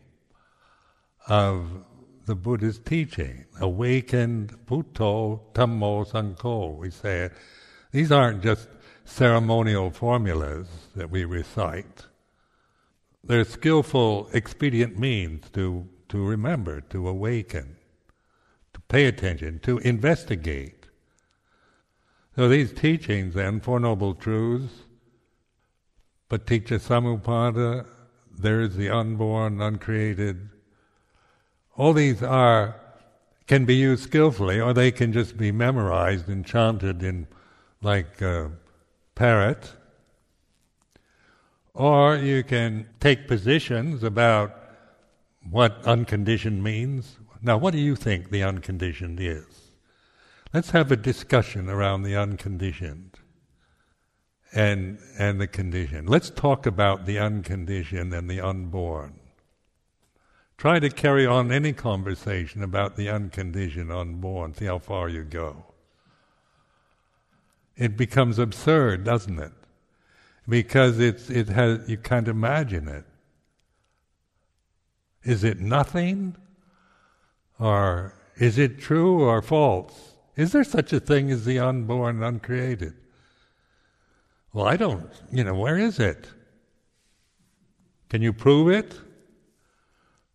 [1.28, 1.84] of
[2.26, 3.44] the Buddha's teaching.
[3.60, 7.32] Awakened Buddho Dhammo Sangho, we say it.
[7.92, 8.68] These aren't just
[9.08, 12.06] ceremonial formulas that we recite.
[13.24, 17.76] They're skillful, expedient means to, to remember, to awaken,
[18.74, 20.86] to pay attention, to investigate.
[22.36, 24.74] So these teachings then, Four Noble Truths,
[26.28, 27.86] but Paticca Samuppada,
[28.38, 30.50] there is the unborn, uncreated.
[31.76, 32.76] All these are
[33.46, 37.26] can be used skillfully, or they can just be memorized and chanted in
[37.80, 38.48] like uh,
[39.18, 39.72] parrot,
[41.74, 44.54] or you can take positions about
[45.50, 47.16] what unconditioned means.
[47.42, 49.72] Now, what do you think the unconditioned is?
[50.54, 53.18] Let's have a discussion around the unconditioned
[54.54, 56.08] and, and the conditioned.
[56.08, 59.18] Let's talk about the unconditioned and the unborn.
[60.56, 65.67] Try to carry on any conversation about the unconditioned unborn, see how far you go
[67.78, 69.52] it becomes absurd, doesn't it?
[70.46, 73.04] Because it's it has you can't imagine it.
[75.22, 76.36] Is it nothing?
[77.58, 80.14] Or is it true or false?
[80.36, 82.94] Is there such a thing as the unborn, uncreated?
[84.52, 86.28] Well, I don't, you know, where is it?
[88.08, 89.00] Can you prove it?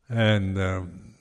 [0.09, 1.15] And, um,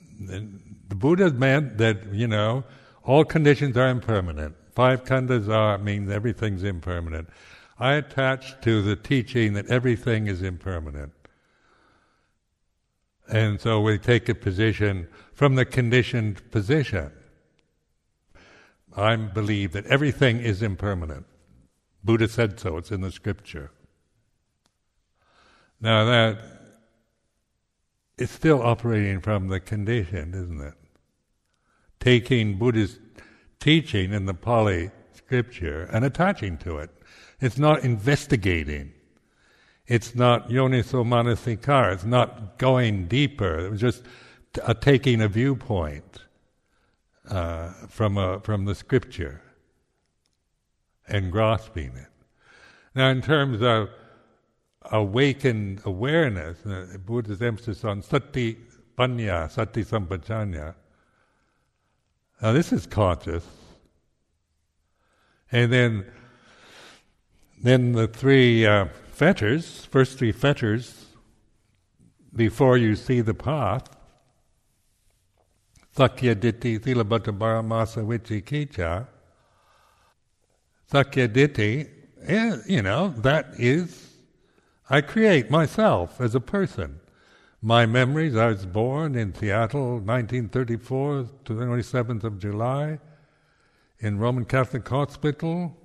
[0.88, 2.64] the Buddha meant that, you know,
[3.04, 4.56] all conditions are impermanent.
[4.74, 7.28] Five khandhas are means everything's impermanent.
[7.78, 11.12] I attach to the teaching that everything is impermanent.
[13.28, 17.10] And so we take a position from the conditioned position.
[18.96, 21.26] I believe that everything is impermanent.
[22.04, 23.70] Buddha said so, it's in the scripture.
[25.80, 26.38] Now that
[28.18, 30.74] is still operating from the conditioned, isn't it?
[32.00, 32.98] Taking Buddhist
[33.62, 36.90] teaching in the Pali scripture and attaching to it.
[37.40, 38.92] It's not investigating.
[39.86, 41.94] It's not yoniso manasikara.
[41.94, 43.60] It's not going deeper.
[43.60, 44.02] It was just
[44.52, 46.18] t- uh, taking a viewpoint
[47.30, 49.40] uh, from a, from the scripture
[51.06, 52.10] and grasping it.
[52.96, 53.90] Now, in terms of
[54.90, 58.56] awakened awareness, uh, Buddha's emphasis on sati
[58.98, 60.74] panya, sati sampajanya,
[62.42, 63.46] now this is conscious.
[65.52, 66.06] And then,
[67.62, 71.06] then the three uh, fetters, first three fetters,
[72.34, 73.84] before you see the path,
[75.94, 79.06] Sakkaya Ditthi Silabbata Paramasa Vicikiccha,
[80.90, 84.14] Sakkaya Ditthi, you know, that is,
[84.88, 86.98] I create myself as a person
[87.64, 92.98] my memories, I was born in Seattle, 1934, to the 27th of July,
[94.00, 95.76] in Roman Catholic Hospital,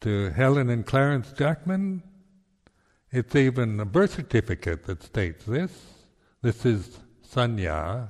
[0.00, 2.02] to Helen and Clarence Jackman.
[3.12, 5.72] It's even a birth certificate that states this.
[6.40, 8.08] This is Sanya.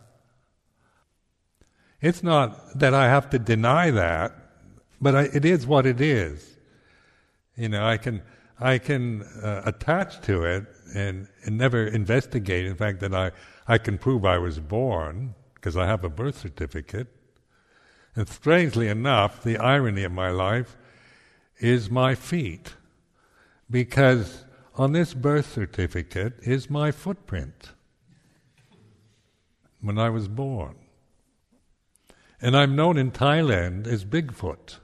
[2.01, 4.33] It's not that I have to deny that,
[5.01, 6.59] but I, it is what it is.
[7.57, 8.23] You know, I can
[8.61, 12.67] I can uh, attach to it and, and never investigate.
[12.67, 13.33] In fact, that I,
[13.67, 17.09] I can prove I was born because I have a birth certificate.
[18.17, 20.77] And strangely enough, the irony of my life
[21.59, 22.75] is my feet,
[23.71, 27.71] because on this birth certificate is my footprint
[29.81, 30.77] when I was born.
[32.41, 34.79] And I'm known in Thailand as Bigfoot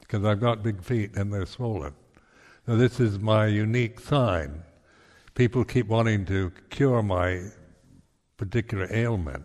[0.00, 1.94] because I've got big feet and they're swollen.
[2.70, 4.62] Now, this is my unique sign.
[5.34, 7.46] People keep wanting to cure my
[8.36, 9.42] particular ailment,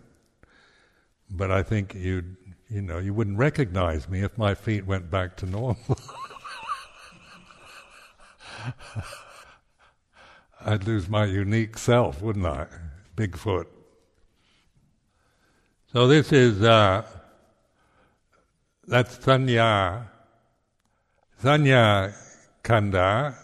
[1.28, 2.22] but I think you
[2.70, 5.98] you know you wouldn't recognize me if my feet went back to normal.
[10.64, 12.68] I'd lose my unique self, wouldn't I?
[13.16, 13.66] Bigfoot.
[15.92, 17.02] So this is uh,
[18.86, 20.06] that's sanya
[21.42, 22.14] Sanya
[22.66, 23.36] khandha,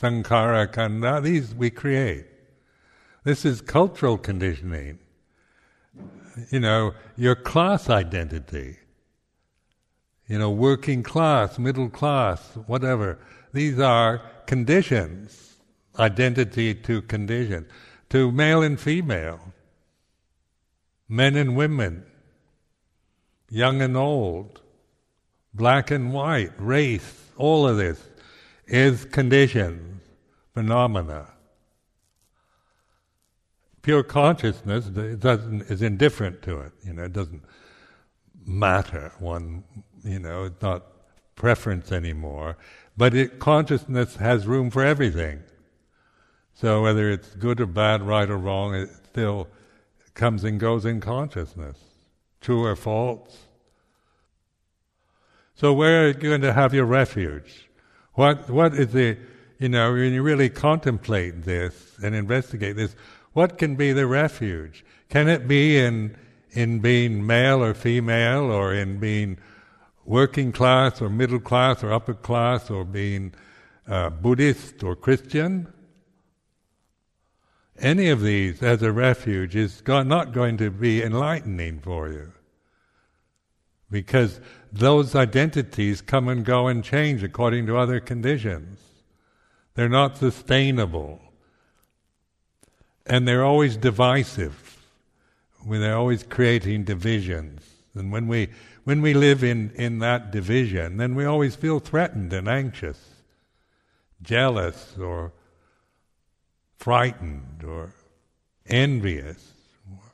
[0.00, 2.24] sankhara khandha, these we create.
[3.22, 4.98] This is cultural conditioning.
[6.50, 8.78] You know, your class identity.
[10.26, 13.18] You know, working class, middle class, whatever.
[13.52, 15.56] These are conditions,
[15.98, 17.66] identity to condition,
[18.10, 19.40] to male and female,
[21.06, 22.04] men and women,
[23.50, 24.62] young and old,
[25.52, 28.07] black and white, race, all of this
[28.68, 30.02] is conditions,
[30.54, 31.28] phenomena.
[33.82, 36.72] Pure consciousness is indifferent to it.
[36.84, 37.42] You know, it doesn't
[38.44, 39.12] matter.
[39.18, 39.64] One,
[40.04, 40.84] you know, it's not
[41.36, 42.58] preference anymore.
[42.96, 45.42] But it, consciousness has room for everything.
[46.54, 49.48] So whether it's good or bad, right or wrong, it still
[50.14, 51.78] comes and goes in consciousness.
[52.40, 53.38] True or false.
[55.54, 57.67] So where are you going to have your refuge?
[58.18, 59.16] What what is the
[59.60, 62.96] you know, when you really contemplate this and investigate this,
[63.32, 64.84] what can be the refuge?
[65.08, 66.16] Can it be in
[66.50, 69.38] in being male or female or in being
[70.04, 73.34] working class or middle class or upper class or being
[73.86, 75.72] uh, Buddhist or Christian?
[77.78, 82.32] Any of these as a refuge is not going to be enlightening for you.
[83.90, 84.40] Because
[84.72, 88.80] those identities come and go and change according to other conditions.
[89.74, 91.20] They're not sustainable.
[93.06, 94.78] And they're always divisive.
[95.66, 97.62] They're always creating divisions.
[97.94, 98.48] And when we,
[98.84, 102.98] when we live in, in that division, then we always feel threatened and anxious,
[104.22, 105.32] jealous or
[106.76, 107.92] frightened or
[108.66, 109.52] envious,
[109.90, 110.12] or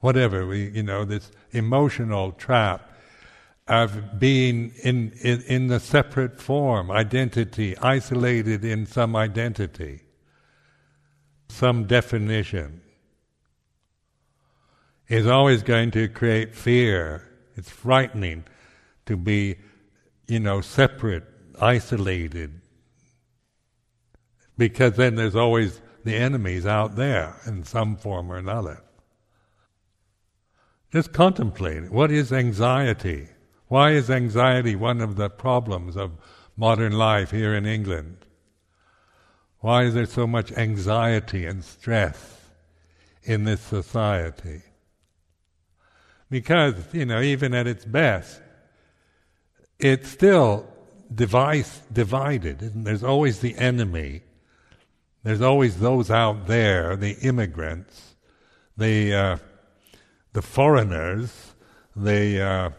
[0.00, 0.46] whatever.
[0.46, 2.91] We, you know, this emotional trap
[3.68, 10.00] of being in, in, in the separate form, identity, isolated in some identity,
[11.48, 12.80] some definition,
[15.08, 17.28] is always going to create fear.
[17.54, 18.44] It's frightening
[19.06, 19.56] to be,
[20.26, 21.24] you know, separate,
[21.60, 22.60] isolated,
[24.56, 28.82] because then there's always the enemies out there in some form or another.
[30.92, 33.28] Just contemplate what is anxiety?
[33.72, 36.10] Why is anxiety one of the problems of
[36.58, 38.18] modern life here in England?
[39.60, 42.50] Why is there so much anxiety and stress
[43.22, 44.60] in this society?
[46.28, 48.42] Because, you know, even at its best,
[49.78, 50.66] it's still
[51.14, 52.58] device, divided.
[52.84, 54.20] There's always the enemy.
[55.22, 58.16] There's always those out there, the immigrants,
[58.76, 59.36] the, uh,
[60.34, 61.54] the foreigners,
[61.96, 62.70] the uh,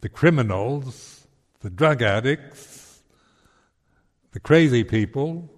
[0.00, 1.26] the criminals,
[1.60, 3.02] the drug addicts,
[4.32, 5.48] the crazy people.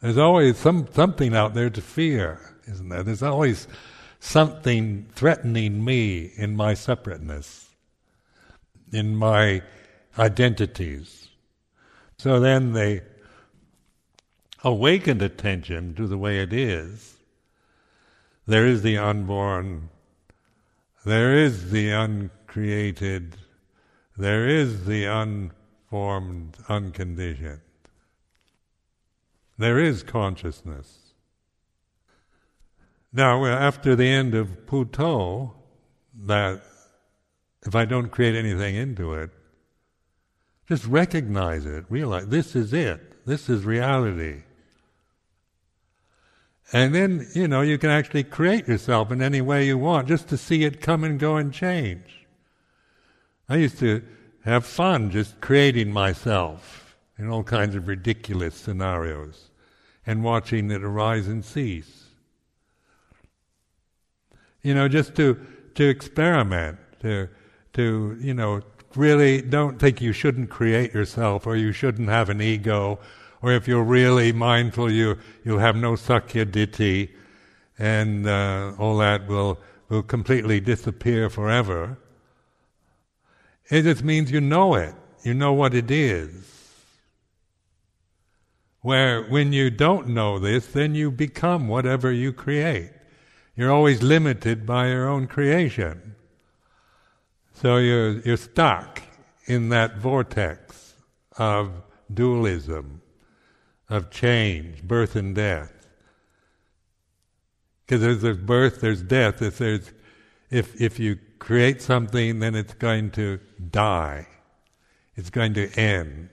[0.00, 3.02] There's always some something out there to fear, isn't there?
[3.02, 3.68] There's always
[4.18, 7.68] something threatening me in my separateness,
[8.92, 9.62] in my
[10.18, 11.28] identities.
[12.18, 13.02] So then they
[14.64, 17.16] awakened attention to the way it is.
[18.46, 19.88] There is the unborn,
[21.04, 23.36] there is the un created,
[24.16, 27.62] there is the unformed, unconditioned.
[29.56, 30.98] There is consciousness.
[33.10, 35.54] Now, after the end of Puto,
[36.26, 36.62] that
[37.64, 39.30] if I don't create anything into it,
[40.68, 44.42] just recognize it, realize this is it, this is reality.
[46.72, 50.28] And then, you know, you can actually create yourself in any way you want just
[50.28, 52.21] to see it come and go and change.
[53.48, 54.02] I used to
[54.44, 59.50] have fun just creating myself in all kinds of ridiculous scenarios
[60.06, 62.06] and watching it arise and cease.
[64.62, 65.38] You know, just to
[65.74, 67.28] to experiment, to
[67.74, 68.62] to you know,
[68.94, 72.98] really don't think you shouldn't create yourself or you shouldn't have an ego,
[73.40, 77.10] or if you're really mindful, you you'll have no sakkaya ditthi,
[77.78, 81.98] and uh, all that will will completely disappear forever.
[83.70, 84.94] It just means you know it.
[85.22, 86.30] You know what it is.
[88.80, 92.90] Where when you don't know this, then you become whatever you create.
[93.54, 96.16] You're always limited by your own creation.
[97.54, 99.02] So you're, you're stuck
[99.46, 100.94] in that vortex
[101.38, 101.82] of
[102.12, 103.02] dualism,
[103.88, 105.86] of change, birth and death.
[107.84, 109.42] Because there's, there's birth, there's death.
[109.42, 109.92] If there's,
[110.50, 113.40] if if you create something, then it's going to
[113.72, 114.24] die.
[115.16, 116.28] it's going to end.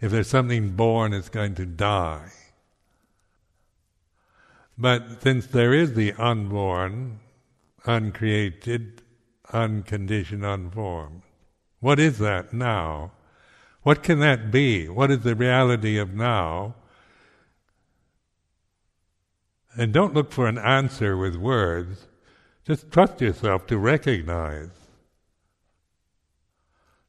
[0.00, 2.30] If there's something born, it's going to die.
[4.78, 7.18] But since there is the unborn,
[7.84, 9.02] uncreated,
[9.52, 11.22] unconditioned, unformed,
[11.80, 13.10] what is that now?
[13.82, 14.88] What can that be?
[14.88, 16.76] What is the reality of now?
[19.76, 22.06] And don't look for an answer with words.
[22.64, 24.68] Just trust yourself to recognize.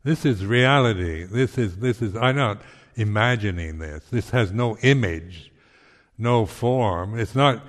[0.03, 1.23] This is reality.
[1.23, 2.61] This is, this is, I'm not
[2.95, 4.05] imagining this.
[4.09, 5.51] This has no image,
[6.17, 7.19] no form.
[7.19, 7.63] It's not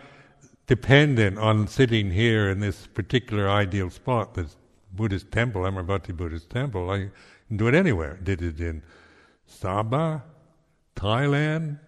[0.67, 4.57] dependent on sitting here in this particular ideal spot, this
[4.95, 6.91] Buddhist temple, Amaravati Buddhist temple.
[6.91, 7.11] I
[7.49, 8.19] can do it anywhere.
[8.23, 8.83] Did it in
[9.49, 10.23] Sabah,
[10.97, 11.79] Thailand,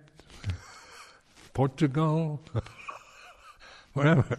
[1.55, 2.43] Portugal,
[3.95, 4.39] wherever.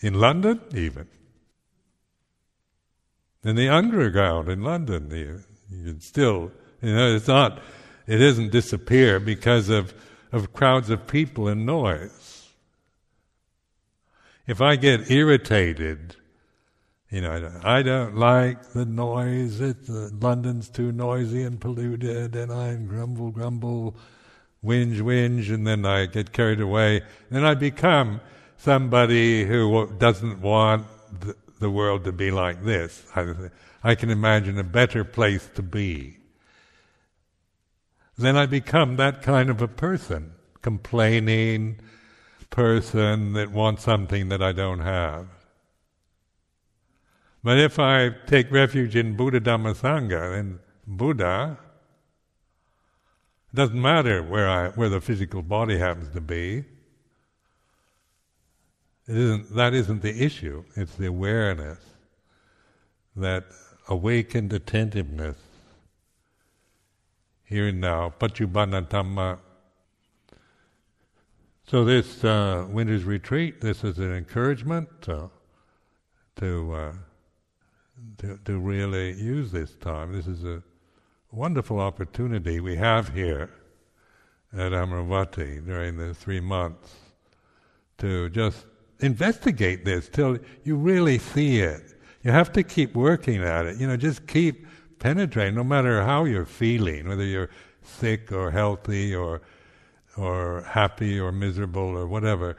[0.00, 1.08] In London, even.
[3.44, 7.60] In the underground in London, you, you can still, you know, it's not,
[8.06, 9.94] it doesn't disappear because of,
[10.32, 12.48] of crowds of people and noise.
[14.46, 16.16] If I get irritated,
[17.10, 22.52] you know, I don't like the noise, it, uh, London's too noisy and polluted, and
[22.52, 23.96] I grumble, grumble,
[24.64, 27.02] whinge, whinge, and then I get carried away.
[27.30, 28.20] Then I become
[28.58, 30.86] somebody who doesn't want
[31.60, 33.04] the, world to be like this.
[33.16, 33.50] I,
[33.82, 36.18] I can imagine a better place to be.
[38.16, 41.80] Then I become that kind of a person, complaining
[42.50, 45.28] person that wants something that I don't have.
[47.42, 51.58] But if I take refuge in Buddha Dhamma Sangha, Buddha,
[53.52, 56.64] it doesn't matter where I where the physical body happens to be.
[59.08, 60.64] It isn't, that isn't the issue.
[60.76, 61.78] It's the awareness,
[63.16, 63.44] that
[63.88, 65.38] awakened attentiveness,
[67.44, 69.38] here and now, Paccuppanna Dhamma.
[71.66, 75.28] So this uh, winter's retreat, this is an encouragement uh,
[76.36, 76.92] to, uh,
[78.18, 80.12] to to really use this time.
[80.12, 80.62] This is a
[81.32, 83.50] wonderful opportunity we have here
[84.52, 86.94] at Amaravati during the three months
[87.98, 88.66] to just
[89.00, 91.94] investigate this till you really see it.
[92.22, 93.78] You have to keep working at it.
[93.78, 94.66] You know, just keep
[94.98, 97.50] penetrating, no matter how you're feeling, whether you're
[97.82, 99.40] sick or healthy or
[100.16, 102.56] or happy or miserable or whatever.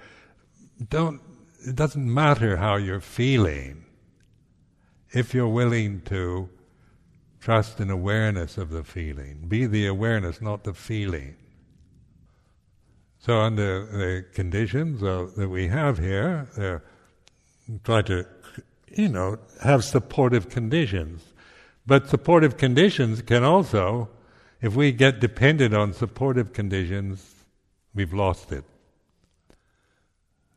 [0.89, 1.21] Don't.
[1.67, 3.85] It doesn't matter how you're feeling.
[5.11, 6.49] If you're willing to
[7.41, 11.35] trust and awareness of the feeling, be the awareness, not the feeling.
[13.21, 16.79] So under the conditions that we have here, uh,
[17.83, 18.25] try to,
[18.87, 21.33] you know, have supportive conditions.
[21.85, 24.09] But supportive conditions can also,
[24.61, 27.35] if we get dependent on supportive conditions,
[27.93, 28.63] we've lost it.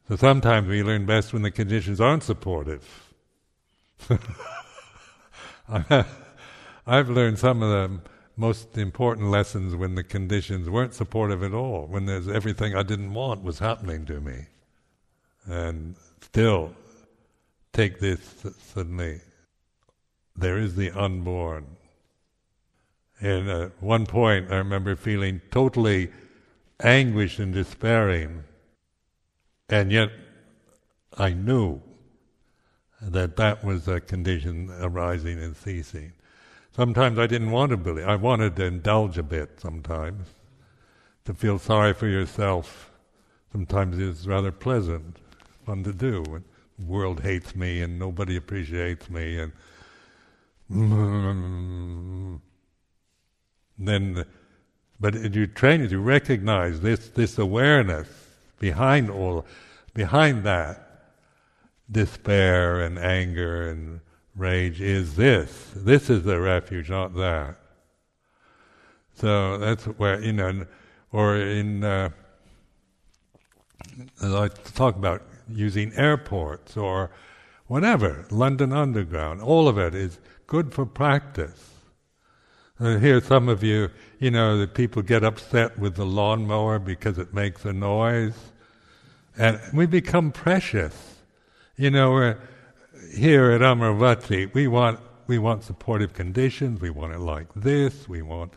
[0.08, 3.12] So sometimes we learn best when the conditions aren't supportive.
[6.86, 8.02] I've learned some of them
[8.36, 13.14] most important lessons when the conditions weren't supportive at all, when there's everything I didn't
[13.14, 14.46] want was happening to me.
[15.46, 16.74] And still,
[17.72, 19.20] take this suddenly,
[20.36, 21.66] there is the unborn.
[23.20, 26.10] And at one point, I remember feeling totally
[26.80, 28.44] anguished and despairing,
[29.68, 30.10] and yet
[31.16, 31.80] I knew
[33.00, 36.12] that that was a condition arising and ceasing.
[36.74, 38.06] Sometimes I didn't want to believe.
[38.06, 40.26] I wanted to indulge a bit sometimes,
[41.26, 42.90] to feel sorry for yourself.
[43.52, 45.18] Sometimes it's rather pleasant,
[45.66, 46.22] fun to do.
[46.22, 46.44] When
[46.78, 49.52] the world hates me and nobody appreciates me, and
[53.78, 54.24] then,
[54.98, 58.08] but you train to recognize this this awareness
[58.58, 59.44] behind all,
[59.92, 60.88] behind that
[61.90, 64.00] despair and anger and
[64.36, 65.70] rage is this.
[65.74, 67.56] This is the refuge, not that.
[69.14, 70.66] So that's where, you know,
[71.12, 72.10] or in, uh,
[74.22, 77.10] I talk about using airports or
[77.66, 81.70] whatever, London Underground, all of it is good for practice.
[82.80, 87.16] I hear some of you, you know, that people get upset with the lawnmower because
[87.16, 88.52] it makes a noise,
[89.38, 91.16] and we become precious.
[91.76, 92.34] You know,
[93.10, 96.80] here at Amaravati, we want we want supportive conditions.
[96.80, 98.08] We want it like this.
[98.08, 98.54] We want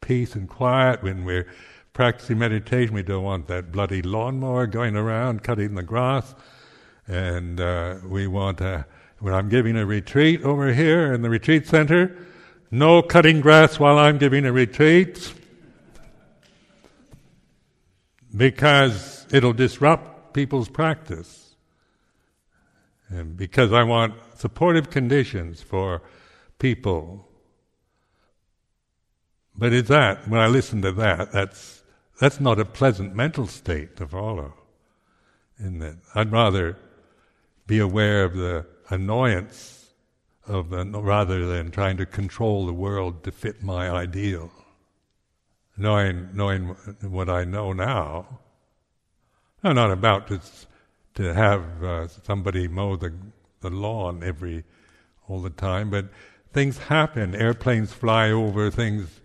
[0.00, 1.46] peace and quiet when we're
[1.92, 2.94] practicing meditation.
[2.94, 6.34] We don't want that bloody lawnmower going around cutting the grass,
[7.06, 8.86] and uh, we want to
[9.18, 12.16] when I'm giving a retreat over here in the retreat center,
[12.70, 15.32] no cutting grass while I'm giving a retreat
[18.36, 21.45] because it'll disrupt people's practice.
[23.08, 26.02] And because I want supportive conditions for
[26.58, 27.26] people.
[29.56, 31.82] But it's that, when I listen to that, that's,
[32.20, 34.54] that's not a pleasant mental state to follow.
[35.58, 36.76] In that, I'd rather
[37.66, 39.86] be aware of the annoyance
[40.46, 44.50] of the, rather than trying to control the world to fit my ideal.
[45.76, 46.68] Knowing, knowing
[47.02, 48.40] what I know now,
[49.62, 50.40] I'm not about to
[51.16, 53.12] to have uh, somebody mow the
[53.60, 54.64] the lawn every
[55.28, 56.06] all the time, but
[56.52, 57.34] things happen.
[57.34, 59.20] Airplanes fly over things,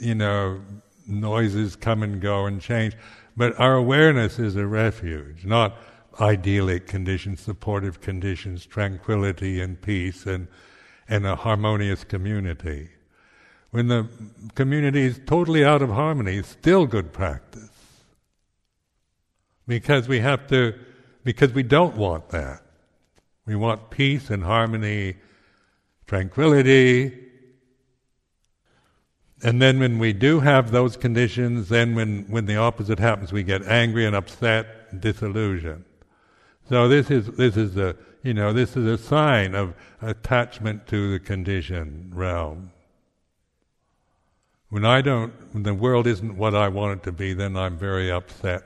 [0.00, 0.60] you know,
[1.06, 2.96] noises come and go and change.
[3.36, 5.76] But our awareness is a refuge, not
[6.20, 10.48] idyllic conditions, supportive conditions, tranquility and peace and,
[11.08, 12.88] and a harmonious community.
[13.70, 14.08] When the
[14.54, 17.70] community is totally out of harmony, it's still good practice.
[19.68, 20.74] Because we have to,
[21.28, 22.62] because we don't want that.
[23.44, 25.16] We want peace and harmony,
[26.06, 27.12] tranquility.
[29.42, 33.42] And then when we do have those conditions, then when, when the opposite happens, we
[33.42, 35.84] get angry and upset, disillusioned.
[36.66, 41.12] So this is this is a you know this is a sign of attachment to
[41.12, 42.72] the conditioned realm.
[44.70, 47.76] When I don't, when the world isn't what I want it to be, then I'm
[47.76, 48.62] very upset,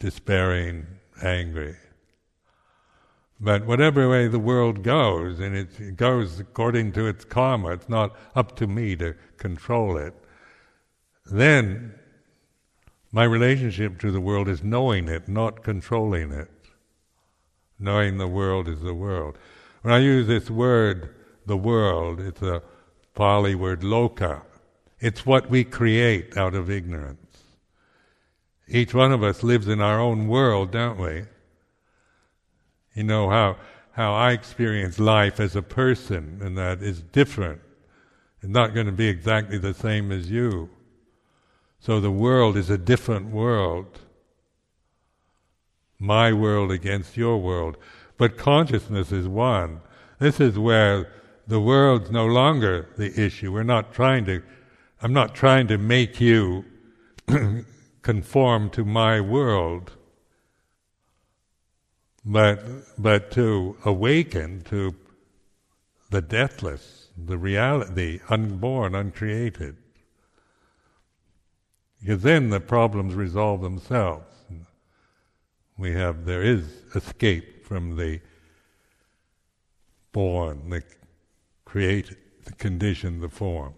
[0.00, 0.86] despairing,
[1.22, 1.76] angry.
[3.38, 8.16] But whatever way the world goes, and it goes according to its karma, it's not
[8.34, 10.14] up to me to control it.
[11.24, 11.94] Then
[13.12, 16.50] my relationship to the world is knowing it, not controlling it.
[17.78, 19.38] Knowing the world is the world.
[19.82, 21.14] When I use this word,
[21.46, 22.62] the world, it's a
[23.14, 24.42] Pali word loka.
[24.98, 27.19] It's what we create out of ignorance.
[28.70, 31.24] Each one of us lives in our own world, don't we?
[32.94, 33.56] You know how
[33.92, 37.60] how I experience life as a person, and that is different.
[38.40, 40.70] It's not going to be exactly the same as you.
[41.80, 43.98] So the world is a different world.
[45.98, 47.76] My world against your world.
[48.16, 49.80] But consciousness is one.
[50.18, 51.12] This is where
[51.46, 53.52] the world's no longer the issue.
[53.52, 54.42] We're not trying to,
[55.02, 56.64] I'm not trying to make you
[58.02, 59.92] conform to my world,
[62.24, 62.62] but,
[62.98, 64.94] but to awaken to
[66.10, 69.76] the deathless, the reality, unborn, uncreated.
[72.00, 74.24] Because then the problems resolve themselves.
[75.76, 78.20] We have, there is escape from the
[80.12, 80.82] born, the
[81.64, 83.74] create, the condition, the form.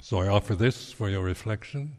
[0.00, 1.96] So I offer this for your reflection.